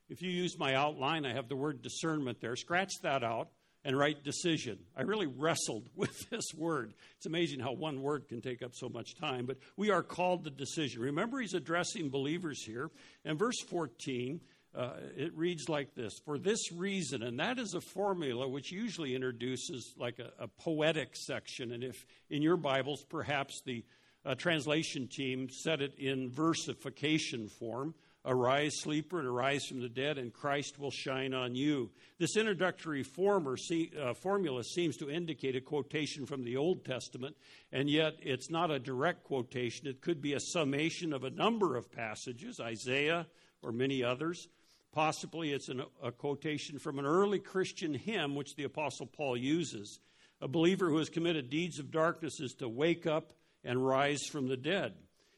If 0.10 0.22
you 0.22 0.32
use 0.32 0.58
my 0.58 0.76
outline, 0.76 1.26
I 1.26 1.34
have 1.34 1.50
the 1.50 1.56
word 1.56 1.82
discernment 1.82 2.42
there. 2.42 2.56
Scratch 2.56 2.92
that 3.04 3.24
out 3.24 3.50
and 3.86 3.98
write 3.98 4.24
decision. 4.24 4.80
I 4.96 5.02
really 5.02 5.28
wrestled 5.28 5.90
with 5.96 6.30
this 6.30 6.54
word. 6.56 6.94
It's 7.18 7.26
amazing 7.26 7.60
how 7.60 7.74
one 7.74 8.02
word 8.02 8.28
can 8.28 8.42
take 8.42 8.62
up 8.62 8.72
so 8.74 8.90
much 8.90 9.16
time, 9.16 9.46
but 9.46 9.58
we 9.78 9.92
are 9.92 10.04
called 10.04 10.46
to 10.46 10.50
decision. 10.50 11.02
Remember, 11.02 11.40
he's 11.40 11.54
addressing 11.54 12.10
believers 12.10 12.64
here. 12.64 12.90
And 13.26 13.38
verse 13.38 13.60
14 13.70 14.42
uh, 14.76 14.94
it 15.16 15.36
reads 15.36 15.70
like 15.70 15.94
this 15.96 16.20
For 16.26 16.38
this 16.38 16.72
reason, 16.72 17.24
and 17.24 17.40
that 17.40 17.60
is 17.60 17.74
a 17.74 17.82
formula 17.82 18.48
which 18.48 18.72
usually 18.72 19.16
introduces 19.16 19.94
like 19.98 20.20
a, 20.20 20.32
a 20.44 20.48
poetic 20.48 21.16
section. 21.16 21.72
And 21.72 21.84
if 21.84 22.06
in 22.30 22.42
your 22.42 22.58
Bibles, 22.58 23.04
perhaps 23.10 23.62
the 23.66 23.84
uh, 24.26 24.36
translation 24.36 25.08
team 25.08 25.50
set 25.50 25.82
it 25.82 25.94
in 26.00 26.30
versification 26.30 27.50
form 27.50 27.94
Arise, 28.26 28.80
sleeper, 28.80 29.20
and 29.20 29.28
arise 29.28 29.66
from 29.66 29.82
the 29.82 29.90
dead, 29.90 30.18
and 30.18 30.32
Christ 30.32 30.80
will 30.80 30.92
shine 30.92 31.34
on 31.34 31.56
you. 31.56 31.90
This 32.20 32.38
introductory 32.38 33.04
see, 33.04 33.92
uh, 34.02 34.14
formula 34.14 34.64
seems 34.64 34.96
to 34.98 35.10
indicate 35.10 35.58
a 35.58 35.62
quotation 35.62 36.26
from 36.26 36.46
the 36.46 36.56
Old 36.56 36.86
Testament, 36.86 37.36
and 37.74 37.90
yet 37.90 38.14
it's 38.22 38.50
not 38.50 38.72
a 38.72 38.80
direct 38.80 39.26
quotation. 39.26 39.88
It 39.88 40.00
could 40.00 40.22
be 40.22 40.34
a 40.34 40.40
summation 40.40 41.12
of 41.12 41.26
a 41.26 41.32
number 41.32 41.76
of 41.76 41.92
passages, 41.92 42.62
Isaiah 42.62 43.28
or 43.62 43.74
many 43.74 44.06
others. 44.06 44.48
Possibly 44.94 45.52
it's 45.52 45.70
an, 45.70 45.82
a 46.04 46.12
quotation 46.12 46.78
from 46.78 47.00
an 47.00 47.06
early 47.06 47.40
Christian 47.40 47.96
hymn 47.96 48.36
which 48.36 48.56
the 48.56 48.64
Apostle 48.64 49.08
Paul 49.08 49.36
uses. 49.36 50.00
A 50.40 50.48
believer 50.48 50.90
who 50.90 50.98
has 50.98 51.10
committed 51.10 51.50
deeds 51.50 51.80
of 51.80 51.90
darkness 51.90 52.40
is 52.40 52.54
to 52.56 52.70
wake 52.70 53.08
up 53.08 53.34
and 53.64 53.86
rise 53.86 54.22
from 54.32 54.48
the 54.48 54.58
dead. 54.58 54.94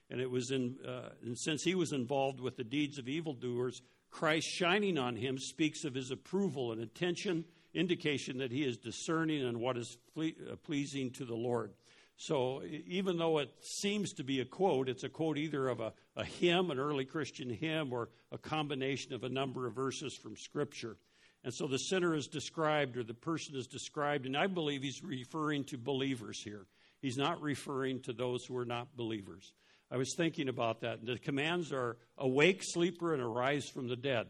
And 0.09 0.19
it 0.19 0.29
was 0.29 0.51
in, 0.51 0.75
uh, 0.85 1.09
and 1.23 1.37
since 1.37 1.63
he 1.63 1.73
was 1.73 1.93
involved 1.93 2.41
with 2.41 2.57
the 2.57 2.63
deeds 2.65 2.99
of 2.99 3.07
evildoers, 3.07 3.81
Christ 4.11 4.47
shining 4.47 4.97
on 4.97 5.15
him 5.15 5.37
speaks 5.37 5.85
of 5.85 5.93
his 5.93 6.11
approval 6.11 6.73
and 6.73 6.81
attention, 6.81 7.45
indication 7.73 8.37
that 8.39 8.51
he 8.51 8.63
is 8.63 8.77
discerning 8.77 9.45
and 9.45 9.59
what 9.59 9.77
is 9.77 9.97
ple- 10.13 10.31
uh, 10.51 10.55
pleasing 10.57 11.11
to 11.11 11.25
the 11.25 11.35
Lord. 11.35 11.71
So 12.17 12.61
even 12.87 13.17
though 13.17 13.39
it 13.39 13.51
seems 13.61 14.13
to 14.13 14.23
be 14.23 14.39
a 14.39 14.45
quote, 14.45 14.87
it's 14.87 15.03
a 15.03 15.09
quote 15.09 15.37
either 15.37 15.67
of 15.67 15.81
a, 15.81 15.93
a 16.15 16.23
hymn, 16.23 16.71
an 16.71 16.79
early 16.79 17.05
Christian 17.05 17.49
hymn, 17.49 17.91
or 17.91 18.09
a 18.31 18.37
combination 18.37 19.13
of 19.13 19.23
a 19.23 19.29
number 19.29 19.67
of 19.67 19.75
verses 19.75 20.15
from 20.15 20.37
Scripture. 20.37 20.97
And 21.43 21.53
so 21.53 21.67
the 21.67 21.77
sinner 21.77 22.15
is 22.15 22.27
described, 22.27 22.97
or 22.97 23.03
the 23.03 23.13
person 23.13 23.55
is 23.55 23.67
described, 23.67 24.25
and 24.25 24.35
I 24.35 24.47
believe 24.47 24.81
he's 24.81 25.03
referring 25.03 25.65
to 25.65 25.77
believers 25.77 26.41
here. 26.41 26.65
He's 27.01 27.17
not 27.17 27.41
referring 27.41 28.01
to 28.03 28.13
those 28.13 28.45
who 28.45 28.57
are 28.57 28.65
not 28.65 28.95
believers. 28.95 29.53
I 29.91 29.97
was 29.97 30.15
thinking 30.15 30.49
about 30.49 30.81
that. 30.81 31.05
The 31.05 31.19
commands 31.19 31.71
are 31.71 31.97
awake, 32.17 32.61
sleeper, 32.63 33.13
and 33.13 33.21
arise 33.21 33.69
from 33.69 33.87
the 33.87 33.95
dead. 33.95 34.27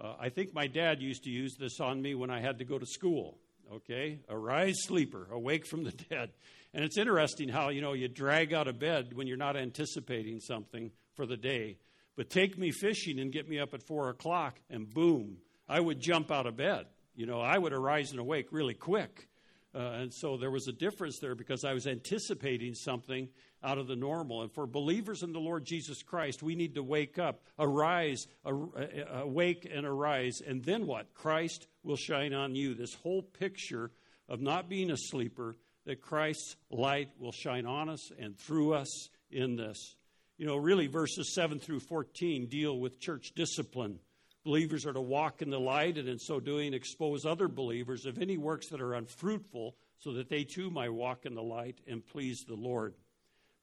Uh, 0.00 0.14
I 0.18 0.30
think 0.30 0.52
my 0.54 0.66
dad 0.66 1.00
used 1.00 1.24
to 1.24 1.30
use 1.30 1.54
this 1.56 1.78
on 1.78 2.02
me 2.02 2.14
when 2.14 2.30
I 2.30 2.40
had 2.40 2.58
to 2.58 2.64
go 2.64 2.78
to 2.78 2.86
school. 2.86 3.38
Okay? 3.72 4.18
Arise, 4.28 4.82
sleeper, 4.82 5.28
awake 5.30 5.66
from 5.66 5.84
the 5.84 5.92
dead. 6.10 6.30
And 6.72 6.84
it's 6.84 6.98
interesting 6.98 7.48
how, 7.48 7.70
you 7.70 7.80
know, 7.80 7.94
you 7.94 8.08
drag 8.08 8.52
out 8.52 8.68
of 8.68 8.78
bed 8.78 9.14
when 9.14 9.26
you're 9.26 9.36
not 9.36 9.56
anticipating 9.56 10.40
something 10.40 10.92
for 11.14 11.26
the 11.26 11.36
day. 11.36 11.78
But 12.16 12.30
take 12.30 12.58
me 12.58 12.70
fishing 12.70 13.18
and 13.18 13.32
get 13.32 13.48
me 13.48 13.58
up 13.58 13.74
at 13.74 13.82
four 13.86 14.08
o'clock, 14.08 14.60
and 14.68 14.88
boom, 14.88 15.38
I 15.68 15.80
would 15.80 16.00
jump 16.00 16.30
out 16.30 16.46
of 16.46 16.56
bed. 16.56 16.86
You 17.14 17.26
know, 17.26 17.40
I 17.40 17.58
would 17.58 17.72
arise 17.72 18.10
and 18.10 18.20
awake 18.20 18.48
really 18.52 18.74
quick. 18.74 19.28
Uh, 19.74 19.78
and 19.78 20.12
so 20.12 20.36
there 20.36 20.50
was 20.50 20.66
a 20.66 20.72
difference 20.72 21.18
there 21.20 21.34
because 21.34 21.64
I 21.64 21.72
was 21.74 21.86
anticipating 21.86 22.74
something 22.74 23.28
out 23.62 23.78
of 23.78 23.86
the 23.86 23.94
normal. 23.94 24.42
And 24.42 24.52
for 24.52 24.66
believers 24.66 25.22
in 25.22 25.32
the 25.32 25.38
Lord 25.38 25.64
Jesus 25.64 26.02
Christ, 26.02 26.42
we 26.42 26.56
need 26.56 26.74
to 26.74 26.82
wake 26.82 27.18
up, 27.18 27.42
arise, 27.58 28.26
awake 28.44 29.70
and 29.72 29.86
arise. 29.86 30.40
And 30.44 30.64
then 30.64 30.86
what? 30.86 31.14
Christ 31.14 31.68
will 31.84 31.96
shine 31.96 32.34
on 32.34 32.54
you. 32.54 32.74
This 32.74 32.94
whole 32.94 33.22
picture 33.22 33.92
of 34.28 34.40
not 34.40 34.68
being 34.68 34.90
a 34.90 34.96
sleeper, 34.96 35.56
that 35.90 36.00
Christ's 36.00 36.54
light 36.70 37.08
will 37.18 37.32
shine 37.32 37.66
on 37.66 37.88
us 37.88 38.12
and 38.16 38.38
through 38.38 38.74
us 38.74 39.08
in 39.32 39.56
this. 39.56 39.96
You 40.38 40.46
know, 40.46 40.54
really, 40.54 40.86
verses 40.86 41.34
7 41.34 41.58
through 41.58 41.80
14 41.80 42.46
deal 42.46 42.78
with 42.78 43.00
church 43.00 43.32
discipline. 43.34 43.98
Believers 44.44 44.86
are 44.86 44.92
to 44.92 45.00
walk 45.00 45.42
in 45.42 45.50
the 45.50 45.58
light 45.58 45.98
and 45.98 46.08
in 46.08 46.20
so 46.20 46.38
doing 46.38 46.74
expose 46.74 47.26
other 47.26 47.48
believers 47.48 48.06
of 48.06 48.18
any 48.18 48.38
works 48.38 48.68
that 48.68 48.80
are 48.80 48.94
unfruitful 48.94 49.74
so 49.98 50.12
that 50.12 50.28
they 50.28 50.44
too 50.44 50.70
might 50.70 50.92
walk 50.92 51.26
in 51.26 51.34
the 51.34 51.42
light 51.42 51.80
and 51.88 52.06
please 52.06 52.44
the 52.46 52.54
Lord. 52.54 52.94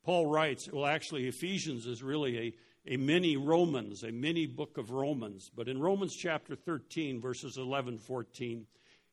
Paul 0.04 0.26
writes, 0.26 0.70
well, 0.70 0.86
actually, 0.86 1.30
Ephesians 1.30 1.88
is 1.88 2.04
really 2.04 2.38
a, 2.86 2.94
a 2.94 2.98
mini 2.98 3.38
Romans, 3.38 4.04
a 4.04 4.12
mini 4.12 4.48
book 4.48 4.78
of 4.78 4.92
Romans. 4.92 5.50
But 5.56 5.70
in 5.70 5.80
Romans 5.80 6.14
chapter 6.14 6.58
13, 6.58 7.22
verses 7.22 7.56
11, 7.58 8.00
14, 8.00 8.68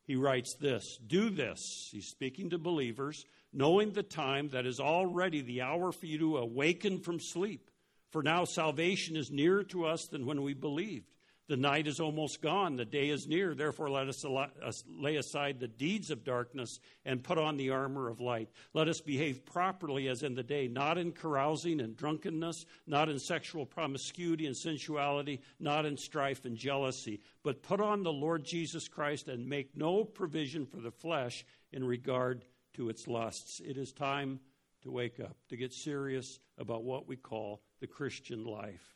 he 0.07 0.17
writes 0.17 0.55
this 0.55 0.99
Do 1.07 1.31
this, 1.31 1.89
he's 1.91 2.09
speaking 2.09 2.51
to 2.51 2.59
believers, 2.59 3.25
knowing 3.53 3.93
the 3.93 4.03
time 4.03 4.49
that 4.51 4.67
is 4.67 4.81
already 4.81 5.41
the 5.41 5.63
hour 5.63 5.93
for 5.93 6.07
you 6.07 6.19
to 6.19 6.39
awaken 6.39 7.01
from 7.01 7.21
sleep. 7.21 7.71
For 8.11 8.23
now 8.23 8.45
salvation 8.45 9.17
is 9.17 9.31
nearer 9.31 9.65
to 9.65 9.87
us 9.87 10.07
than 10.07 10.27
when 10.27 10.43
we 10.43 10.55
believed. 10.55 11.14
The 11.47 11.57
night 11.59 11.87
is 11.87 12.01
almost 12.01 12.41
gone, 12.41 12.77
the 12.77 12.87
day 12.87 13.11
is 13.11 13.27
near. 13.27 13.55
Therefore, 13.55 13.91
let 13.91 14.09
us 14.09 14.25
uh, 14.25 14.47
lay 14.89 15.17
aside 15.17 15.61
the 15.61 15.69
deeds 15.69 16.11
of 16.11 16.25
darkness 16.25 16.81
and 17.05 17.23
put 17.23 17.37
on 17.37 17.59
the 17.59 17.69
armor 17.69 18.09
of 18.09 18.21
light. 18.21 18.49
Let 18.73 18.89
us 18.89 19.03
behave 19.03 19.45
properly 19.45 20.09
as 20.09 20.23
in 20.23 20.35
the 20.35 20.43
day, 20.43 20.69
not 20.69 20.97
in 20.97 21.13
carousing 21.13 21.81
and 21.81 21.95
drunkenness, 21.95 22.65
not 22.87 23.11
in 23.11 23.19
sexual 23.19 23.67
promiscuity 23.67 24.47
and 24.47 24.57
sensuality, 24.57 25.43
not 25.61 25.85
in 25.85 25.99
strife 25.99 26.47
and 26.47 26.57
jealousy, 26.57 27.21
but 27.43 27.63
put 27.63 27.81
on 27.81 28.03
the 28.03 28.13
Lord 28.13 28.43
Jesus 28.43 28.89
Christ 28.89 29.29
and 29.29 29.47
make 29.47 29.77
no 29.77 30.03
provision 30.03 30.65
for 30.65 30.79
the 30.79 30.91
flesh 30.91 31.45
in 31.73 31.85
regard 31.85 32.47
to 32.75 32.89
its 32.89 33.07
lusts. 33.07 33.61
It 33.61 33.77
is 33.77 33.93
time 33.93 34.41
to 34.83 34.91
wake 34.91 35.21
up, 35.21 35.37
to 35.51 35.57
get 35.57 35.75
serious 35.75 36.39
about 36.57 36.85
what 36.85 37.07
we 37.07 37.17
call 37.17 37.61
the 37.81 37.87
Christian 37.87 38.45
life. 38.47 38.94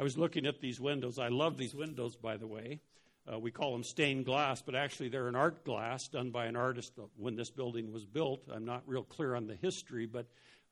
I 0.00 0.02
was 0.02 0.16
looking 0.16 0.46
at 0.46 0.62
these 0.62 0.80
windows. 0.80 1.18
I 1.18 1.28
love 1.28 1.58
these 1.58 1.74
windows, 1.74 2.16
by 2.16 2.38
the 2.38 2.46
way. 2.46 2.80
Uh, 3.30 3.38
we 3.38 3.50
call 3.50 3.72
them 3.72 3.84
stained 3.84 4.24
glass, 4.24 4.62
but 4.62 4.74
actually 4.74 5.10
they're 5.10 5.28
an 5.28 5.36
art 5.36 5.62
glass 5.62 6.08
done 6.08 6.30
by 6.30 6.46
an 6.46 6.56
artist 6.56 6.94
when 7.18 7.36
this 7.36 7.50
building 7.50 7.92
was 7.92 8.06
built. 8.06 8.48
I'm 8.50 8.64
not 8.64 8.82
real 8.86 9.02
clear 9.02 9.34
on 9.34 9.46
the 9.46 9.56
history, 9.56 10.06
but 10.06 10.24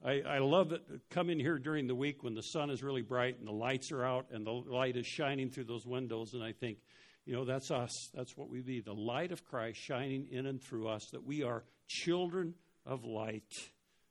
I, 0.02 0.22
I 0.22 0.38
love 0.38 0.72
it. 0.72 0.82
Come 1.10 1.28
in 1.28 1.38
here 1.38 1.58
during 1.58 1.86
the 1.86 1.94
week 1.94 2.22
when 2.22 2.34
the 2.34 2.42
sun 2.42 2.70
is 2.70 2.82
really 2.82 3.02
bright 3.02 3.38
and 3.38 3.46
the 3.46 3.52
lights 3.52 3.92
are 3.92 4.02
out 4.02 4.28
and 4.32 4.46
the 4.46 4.50
light 4.50 4.96
is 4.96 5.06
shining 5.06 5.50
through 5.50 5.64
those 5.64 5.84
windows, 5.84 6.32
and 6.32 6.42
I 6.42 6.52
think, 6.52 6.78
you 7.26 7.34
know, 7.34 7.44
that's 7.44 7.70
us. 7.70 8.08
That's 8.14 8.34
what 8.34 8.48
we 8.48 8.62
be 8.62 8.80
the 8.80 8.94
light 8.94 9.30
of 9.30 9.44
Christ 9.44 9.78
shining 9.78 10.26
in 10.30 10.46
and 10.46 10.58
through 10.58 10.88
us, 10.88 11.10
that 11.10 11.26
we 11.26 11.42
are 11.42 11.64
children 11.86 12.54
of 12.86 13.04
light. 13.04 13.52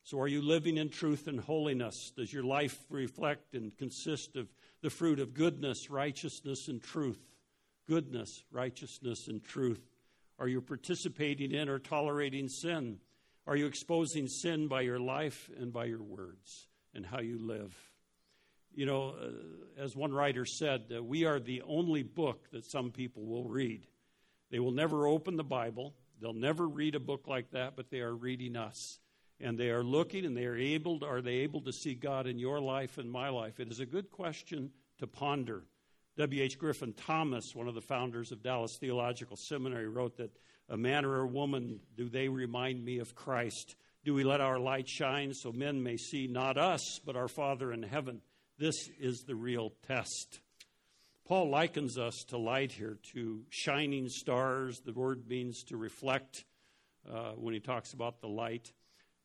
So, 0.04 0.20
are 0.20 0.28
you 0.28 0.44
living 0.44 0.78
in 0.78 0.90
truth 0.90 1.28
and 1.28 1.40
holiness? 1.40 2.14
Does 2.16 2.32
your 2.32 2.44
life 2.44 2.78
reflect 2.92 3.56
and 3.56 3.76
consist 3.76 4.36
of 4.36 4.48
the 4.82 4.90
fruit 4.90 5.20
of 5.20 5.34
goodness, 5.34 5.90
righteousness, 5.90 6.68
and 6.68 6.82
truth. 6.82 7.20
Goodness, 7.88 8.44
righteousness, 8.52 9.28
and 9.28 9.44
truth. 9.44 9.82
Are 10.40 10.48
you 10.48 10.62
participating 10.62 11.52
in 11.52 11.70
or 11.70 11.80
tolerating 11.80 12.48
sin? 12.48 13.00
Are 13.48 13.56
you 13.56 13.66
exposing 13.66 14.28
sin 14.28 14.68
by 14.68 14.82
your 14.82 15.00
life 15.00 15.50
and 15.60 15.72
by 15.72 15.86
your 15.86 16.04
words 16.04 16.68
and 16.94 17.06
how 17.06 17.22
you 17.22 17.40
live? 17.40 17.76
You 18.76 18.86
know, 18.86 19.16
uh, 19.20 19.82
as 19.82 19.96
one 19.96 20.12
writer 20.14 20.46
said, 20.46 20.92
uh, 20.96 21.02
we 21.02 21.26
are 21.26 21.40
the 21.40 21.64
only 21.66 22.04
book 22.04 22.52
that 22.52 22.66
some 22.66 22.92
people 22.92 23.26
will 23.26 23.46
read. 23.46 23.88
They 24.52 24.60
will 24.60 24.72
never 24.72 25.08
open 25.08 25.38
the 25.38 25.44
Bible, 25.44 25.96
they'll 26.22 26.34
never 26.34 26.68
read 26.68 26.94
a 26.94 27.00
book 27.00 27.28
like 27.28 27.52
that, 27.52 27.76
but 27.76 27.90
they 27.90 28.02
are 28.02 28.14
reading 28.14 28.56
us 28.56 29.00
and 29.40 29.58
they 29.58 29.70
are 29.70 29.84
looking 29.84 30.26
and 30.26 30.36
they 30.36 30.46
are 30.46 30.58
able 30.58 31.00
to, 31.00 31.06
are 31.06 31.22
they 31.22 31.38
able 31.38 31.62
to 31.62 31.72
see 31.72 31.94
God 31.94 32.28
in 32.28 32.40
your 32.40 32.60
life 32.60 32.98
and 32.98 33.12
my 33.12 33.30
life? 33.30 33.60
It 33.60 33.72
is 33.72 33.80
a 33.80 33.86
good 33.86 34.12
question 34.12 34.72
to 35.00 35.08
ponder. 35.08 35.64
W.H. 36.18 36.58
Griffith 36.58 36.96
Thomas, 36.96 37.54
one 37.54 37.68
of 37.68 37.76
the 37.76 37.82
founders 37.82 38.32
of 38.32 38.42
Dallas 38.42 38.78
Theological 38.80 39.38
Seminary, 39.38 39.88
wrote 39.88 40.18
that 40.18 40.32
a 40.70 40.78
man 40.78 41.06
or 41.06 41.22
a 41.22 41.28
woman, 41.28 41.80
do 41.96 42.10
they 42.10 42.28
remind 42.28 42.84
me 42.84 42.98
of 42.98 43.14
Christ? 43.14 43.76
Do 44.04 44.14
we 44.14 44.24
let 44.24 44.42
our 44.42 44.60
light 44.60 44.90
shine 44.90 45.34
so 45.34 45.52
men 45.52 45.84
may 45.84 45.98
see 45.98 46.28
not 46.28 46.58
us, 46.58 47.00
but 47.06 47.16
our 47.16 47.28
Father 47.28 47.72
in 47.72 47.84
heaven? 47.84 48.22
This 48.58 48.90
is 49.00 49.24
the 49.24 49.36
real 49.36 49.74
test. 49.88 50.40
Paul 51.28 51.50
likens 51.50 51.98
us 51.98 52.24
to 52.30 52.38
light 52.38 52.72
here, 52.72 52.98
to 53.14 53.44
shining 53.50 54.08
stars. 54.10 54.80
The 54.80 54.94
word 54.94 55.28
means 55.28 55.64
to 55.66 55.78
reflect 55.78 56.46
uh, 57.08 57.32
when 57.32 57.54
he 57.54 57.60
talks 57.60 57.94
about 57.94 58.22
the 58.22 58.28
light. 58.28 58.72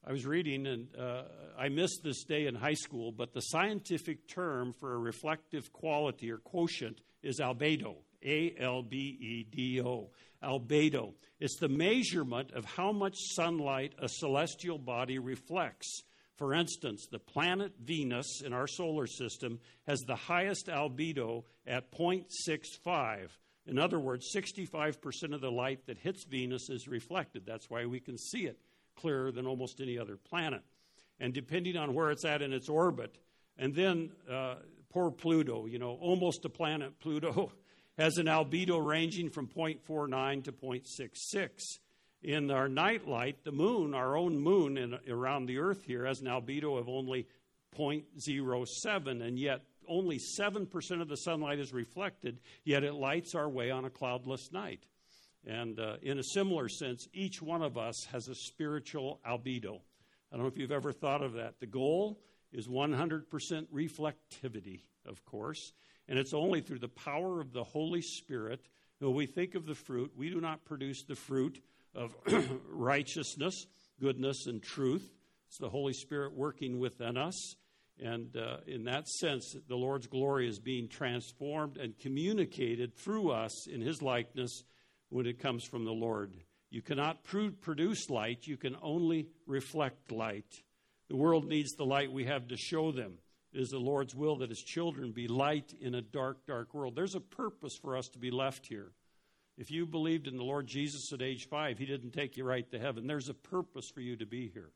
I 0.04 0.10
was 0.10 0.26
reading, 0.26 0.66
and 0.66 0.88
uh, 0.98 1.22
I 1.56 1.68
missed 1.68 2.00
this 2.02 2.24
day 2.24 2.46
in 2.46 2.56
high 2.56 2.74
school, 2.74 3.12
but 3.12 3.32
the 3.32 3.40
scientific 3.40 4.26
term 4.26 4.72
for 4.72 4.94
a 4.94 4.98
reflective 4.98 5.72
quality 5.72 6.30
or 6.32 6.38
quotient 6.38 7.00
is 7.22 7.38
albedo. 7.38 7.96
A 8.24 8.54
L 8.58 8.82
B 8.82 8.96
E 8.96 9.44
D 9.44 9.80
O. 9.80 10.10
Albedo. 10.42 11.14
It's 11.38 11.58
the 11.58 11.68
measurement 11.68 12.50
of 12.52 12.64
how 12.64 12.90
much 12.90 13.14
sunlight 13.16 13.94
a 14.00 14.08
celestial 14.08 14.78
body 14.78 15.20
reflects. 15.20 16.02
For 16.36 16.52
instance, 16.52 17.06
the 17.10 17.20
planet 17.20 17.72
Venus 17.80 18.42
in 18.44 18.52
our 18.52 18.66
solar 18.66 19.06
system 19.06 19.60
has 19.86 20.00
the 20.00 20.16
highest 20.16 20.66
albedo 20.66 21.44
at 21.64 21.92
0.65. 21.92 23.28
In 23.66 23.78
other 23.78 24.00
words, 24.00 24.32
65% 24.34 25.34
of 25.34 25.40
the 25.40 25.50
light 25.50 25.86
that 25.86 25.98
hits 25.98 26.24
Venus 26.24 26.68
is 26.68 26.88
reflected. 26.88 27.44
That's 27.46 27.70
why 27.70 27.86
we 27.86 28.00
can 28.00 28.18
see 28.18 28.46
it 28.46 28.58
clearer 28.96 29.32
than 29.32 29.46
almost 29.46 29.80
any 29.80 29.98
other 29.98 30.16
planet. 30.16 30.62
And 31.20 31.32
depending 31.32 31.76
on 31.76 31.94
where 31.94 32.10
it's 32.10 32.24
at 32.24 32.42
in 32.42 32.52
its 32.52 32.68
orbit, 32.68 33.16
and 33.58 33.74
then 33.74 34.10
uh, 34.30 34.56
poor 34.90 35.10
Pluto, 35.10 35.66
you 35.66 35.78
know, 35.78 35.98
almost 36.00 36.44
a 36.44 36.48
planet, 36.48 36.98
Pluto 37.00 37.52
has 37.98 38.16
an 38.16 38.26
albedo 38.26 38.84
ranging 38.84 39.30
from 39.30 39.46
0.49 39.46 40.44
to 40.44 40.52
0.66. 40.52 41.48
In 42.22 42.50
our 42.50 42.68
night 42.68 43.06
light, 43.08 43.44
the 43.44 43.52
moon, 43.52 43.94
our 43.94 44.16
own 44.16 44.38
moon 44.38 44.78
in, 44.78 44.98
around 45.08 45.46
the 45.46 45.58
Earth 45.58 45.84
here, 45.84 46.06
has 46.06 46.20
an 46.20 46.28
albedo 46.28 46.78
of 46.78 46.88
only 46.88 47.26
0.07, 47.76 49.22
and 49.22 49.38
yet 49.38 49.62
only 49.88 50.18
7% 50.18 51.02
of 51.02 51.08
the 51.08 51.16
sunlight 51.16 51.58
is 51.58 51.72
reflected, 51.72 52.38
yet 52.64 52.84
it 52.84 52.94
lights 52.94 53.34
our 53.34 53.48
way 53.48 53.70
on 53.70 53.84
a 53.84 53.90
cloudless 53.90 54.52
night. 54.52 54.84
And 55.46 55.78
uh, 55.80 55.96
in 56.02 56.18
a 56.18 56.22
similar 56.22 56.68
sense, 56.68 57.08
each 57.12 57.42
one 57.42 57.62
of 57.62 57.76
us 57.76 58.06
has 58.12 58.28
a 58.28 58.34
spiritual 58.34 59.20
albedo. 59.26 59.80
I 60.30 60.36
don't 60.36 60.42
know 60.42 60.48
if 60.48 60.56
you've 60.56 60.72
ever 60.72 60.92
thought 60.92 61.22
of 61.22 61.34
that. 61.34 61.60
The 61.60 61.66
goal 61.66 62.20
is 62.52 62.68
100% 62.68 63.24
reflectivity, 63.74 64.82
of 65.06 65.24
course, 65.24 65.72
and 66.08 66.18
it's 66.18 66.34
only 66.34 66.60
through 66.60 66.78
the 66.78 66.88
power 66.88 67.40
of 67.40 67.52
the 67.52 67.64
Holy 67.64 68.02
Spirit 68.02 68.68
when 69.02 69.14
we 69.14 69.26
think 69.26 69.56
of 69.56 69.66
the 69.66 69.74
fruit, 69.74 70.12
we 70.16 70.30
do 70.30 70.40
not 70.40 70.64
produce 70.64 71.02
the 71.02 71.16
fruit 71.16 71.60
of 71.94 72.14
righteousness, 72.68 73.66
goodness, 74.00 74.46
and 74.46 74.62
truth. 74.62 75.10
It's 75.48 75.58
the 75.58 75.68
Holy 75.68 75.92
Spirit 75.92 76.34
working 76.34 76.78
within 76.78 77.16
us. 77.16 77.56
And 78.00 78.36
uh, 78.36 78.58
in 78.66 78.84
that 78.84 79.08
sense, 79.08 79.56
the 79.68 79.74
Lord's 79.74 80.06
glory 80.06 80.48
is 80.48 80.60
being 80.60 80.88
transformed 80.88 81.78
and 81.78 81.98
communicated 81.98 82.94
through 82.94 83.32
us 83.32 83.66
in 83.66 83.80
His 83.80 84.02
likeness 84.02 84.62
when 85.12 85.26
it 85.26 85.38
comes 85.38 85.62
from 85.62 85.84
the 85.84 85.92
Lord. 85.92 86.32
You 86.70 86.80
cannot 86.80 87.22
produce 87.22 88.08
light, 88.08 88.46
you 88.46 88.56
can 88.56 88.76
only 88.80 89.28
reflect 89.46 90.10
light. 90.10 90.62
The 91.10 91.16
world 91.16 91.44
needs 91.44 91.74
the 91.74 91.84
light 91.84 92.10
we 92.10 92.24
have 92.24 92.48
to 92.48 92.56
show 92.56 92.92
them. 92.92 93.18
It 93.52 93.60
is 93.60 93.68
the 93.68 93.78
Lord's 93.78 94.14
will 94.14 94.36
that 94.36 94.48
His 94.48 94.62
children 94.62 95.12
be 95.12 95.28
light 95.28 95.74
in 95.78 95.94
a 95.94 96.00
dark, 96.00 96.46
dark 96.46 96.72
world. 96.72 96.96
There's 96.96 97.14
a 97.14 97.20
purpose 97.20 97.76
for 97.76 97.94
us 97.94 98.08
to 98.08 98.18
be 98.18 98.30
left 98.30 98.66
here. 98.66 98.92
If 99.58 99.70
you 99.70 99.84
believed 99.84 100.26
in 100.26 100.38
the 100.38 100.44
Lord 100.44 100.66
Jesus 100.66 101.12
at 101.12 101.20
age 101.20 101.46
five, 101.46 101.76
He 101.76 101.84
didn't 101.84 102.12
take 102.12 102.38
you 102.38 102.44
right 102.44 102.68
to 102.70 102.78
heaven. 102.78 103.06
There's 103.06 103.28
a 103.28 103.34
purpose 103.34 103.90
for 103.90 104.00
you 104.00 104.16
to 104.16 104.24
be 104.24 104.48
here. 104.48 104.70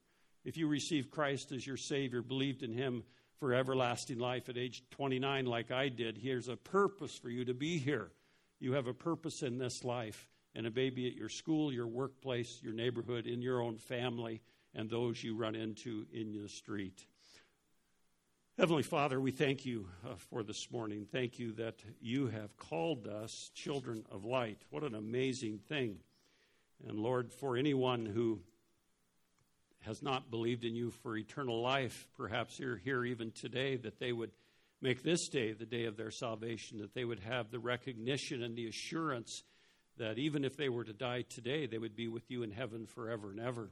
If 0.45 0.59
you 0.59 0.69
received 0.69 1.11
Christ 1.11 1.51
as 1.53 1.67
your 1.67 1.79
Savior, 1.79 2.21
believed 2.21 2.63
in 2.63 2.75
Him 2.75 3.05
for 3.41 3.55
everlasting 3.55 4.19
life 4.19 4.51
at 4.51 4.59
age 4.59 4.83
29, 4.91 5.47
like 5.47 5.71
I 5.71 5.89
did, 5.89 6.19
here's 6.19 6.49
a 6.49 6.57
purpose 6.57 7.17
for 7.17 7.31
you 7.31 7.47
to 7.47 7.55
be 7.55 7.79
here. 7.79 8.11
You 8.59 8.73
have 8.73 8.87
a 8.87 8.95
purpose 8.95 9.43
in 9.43 9.59
this 9.59 9.85
life, 9.85 10.29
and 10.55 10.73
may 10.75 10.91
be 10.91 11.07
at 11.07 11.15
your 11.15 11.29
school, 11.29 11.73
your 11.73 11.87
workplace, 11.87 12.61
your 12.63 12.73
neighborhood, 12.73 13.27
in 13.27 13.43
your 13.43 13.61
own 13.61 13.77
family, 13.77 14.41
and 14.75 14.89
those 14.89 15.23
you 15.23 15.37
run 15.37 15.55
into 15.55 16.07
in 16.13 16.33
the 16.33 16.49
street. 16.49 17.05
Heavenly 18.59 18.83
Father, 18.83 19.21
we 19.21 19.33
thank 19.33 19.67
you 19.67 19.87
uh, 20.03 20.15
for 20.17 20.43
this 20.43 20.71
morning. 20.71 21.07
Thank 21.13 21.39
you 21.39 21.53
that 21.53 21.83
you 22.01 22.29
have 22.29 22.57
called 22.57 23.07
us 23.07 23.51
children 23.55 24.07
of 24.11 24.25
light. 24.25 24.63
What 24.71 24.83
an 24.83 24.95
amazing 24.95 25.59
thing. 25.69 25.99
And 26.89 26.99
Lord, 26.99 27.31
for 27.31 27.59
anyone 27.59 28.07
who 28.07 28.41
has 29.81 30.03
not 30.03 30.31
believed 30.31 30.65
in 30.65 30.75
you 30.75 30.91
for 30.91 31.19
eternal 31.19 31.61
life, 31.61 32.09
perhaps 32.17 32.59
you're 32.59 32.77
here 32.79 33.05
even 33.05 33.31
today, 33.31 33.77
that 33.77 33.99
they 33.99 34.13
would 34.13 34.31
make 34.81 35.03
this 35.03 35.29
day 35.29 35.53
the 35.53 35.67
day 35.67 35.85
of 35.85 35.97
their 35.97 36.11
salvation, 36.11 36.79
that 36.79 36.95
they 36.95 37.05
would 37.05 37.21
have 37.21 37.51
the 37.51 37.59
recognition 37.59 38.43
and 38.43 38.57
the 38.57 38.69
assurance 38.69 39.43
that 39.99 40.19
even 40.19 40.45
if 40.45 40.57
they 40.57 40.69
were 40.69 40.85
to 40.85 40.93
die 40.93 41.23
today, 41.23 41.67
they 41.67 41.79
would 41.79 41.97
be 41.97 42.09
with 42.09 42.31
you 42.31 42.43
in 42.43 42.51
heaven 42.51 42.87
forever 42.87 43.31
and 43.31 43.41
ever. 43.41 43.71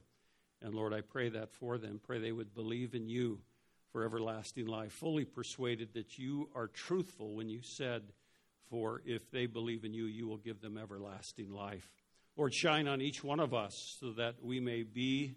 And 0.61 0.73
Lord, 0.73 0.93
I 0.93 1.01
pray 1.01 1.29
that 1.29 1.51
for 1.51 1.77
them. 1.77 1.99
Pray 2.03 2.19
they 2.19 2.31
would 2.31 2.55
believe 2.55 2.95
in 2.95 3.07
you 3.07 3.41
for 3.91 4.03
everlasting 4.03 4.65
life, 4.65 4.91
fully 4.91 5.25
persuaded 5.25 5.93
that 5.93 6.17
you 6.17 6.49
are 6.55 6.67
truthful 6.67 7.33
when 7.33 7.49
you 7.49 7.61
said, 7.61 8.01
For 8.69 9.01
if 9.05 9.29
they 9.31 9.45
believe 9.45 9.85
in 9.85 9.93
you, 9.93 10.05
you 10.05 10.27
will 10.27 10.37
give 10.37 10.61
them 10.61 10.77
everlasting 10.77 11.51
life. 11.51 11.89
Lord, 12.35 12.53
shine 12.53 12.87
on 12.87 13.01
each 13.01 13.23
one 13.23 13.39
of 13.39 13.53
us 13.53 13.97
so 13.99 14.11
that 14.13 14.43
we 14.43 14.59
may 14.59 14.83
be 14.83 15.35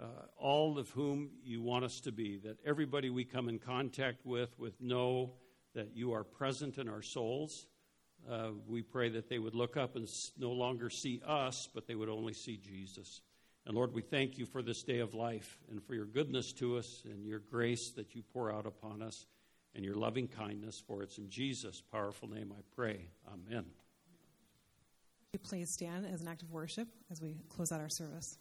uh, 0.00 0.04
all 0.36 0.78
of 0.78 0.88
whom 0.90 1.30
you 1.42 1.60
want 1.60 1.84
us 1.84 2.00
to 2.00 2.12
be, 2.12 2.38
that 2.38 2.58
everybody 2.64 3.10
we 3.10 3.24
come 3.24 3.48
in 3.48 3.58
contact 3.58 4.24
with 4.24 4.56
would 4.58 4.74
know 4.80 5.32
that 5.74 5.94
you 5.94 6.12
are 6.12 6.24
present 6.24 6.78
in 6.78 6.88
our 6.88 7.02
souls. 7.02 7.66
Uh, 8.30 8.50
we 8.66 8.82
pray 8.82 9.08
that 9.08 9.28
they 9.28 9.38
would 9.38 9.54
look 9.54 9.76
up 9.76 9.96
and 9.96 10.08
no 10.38 10.52
longer 10.52 10.90
see 10.90 11.20
us, 11.26 11.68
but 11.74 11.86
they 11.86 11.94
would 11.94 12.08
only 12.08 12.32
see 12.32 12.56
Jesus. 12.56 13.20
And 13.66 13.76
Lord, 13.76 13.92
we 13.92 14.02
thank 14.02 14.38
you 14.38 14.46
for 14.46 14.62
this 14.62 14.82
day 14.82 15.00
of 15.00 15.14
life 15.14 15.58
and 15.70 15.82
for 15.82 15.94
your 15.94 16.06
goodness 16.06 16.52
to 16.54 16.78
us 16.78 17.02
and 17.04 17.26
your 17.26 17.40
grace 17.40 17.90
that 17.90 18.14
you 18.14 18.22
pour 18.32 18.52
out 18.52 18.66
upon 18.66 19.02
us 19.02 19.26
and 19.74 19.84
your 19.84 19.94
loving 19.94 20.26
kindness. 20.26 20.82
For 20.86 21.02
it's 21.02 21.18
in 21.18 21.28
Jesus' 21.28 21.82
powerful 21.92 22.28
name 22.28 22.52
I 22.56 22.62
pray. 22.74 23.08
Amen. 23.32 23.66
Please 25.42 25.70
stand 25.70 26.06
as 26.06 26.22
an 26.22 26.28
act 26.28 26.42
of 26.42 26.50
worship 26.50 26.88
as 27.10 27.20
we 27.20 27.36
close 27.48 27.70
out 27.70 27.80
our 27.80 27.90
service. 27.90 28.38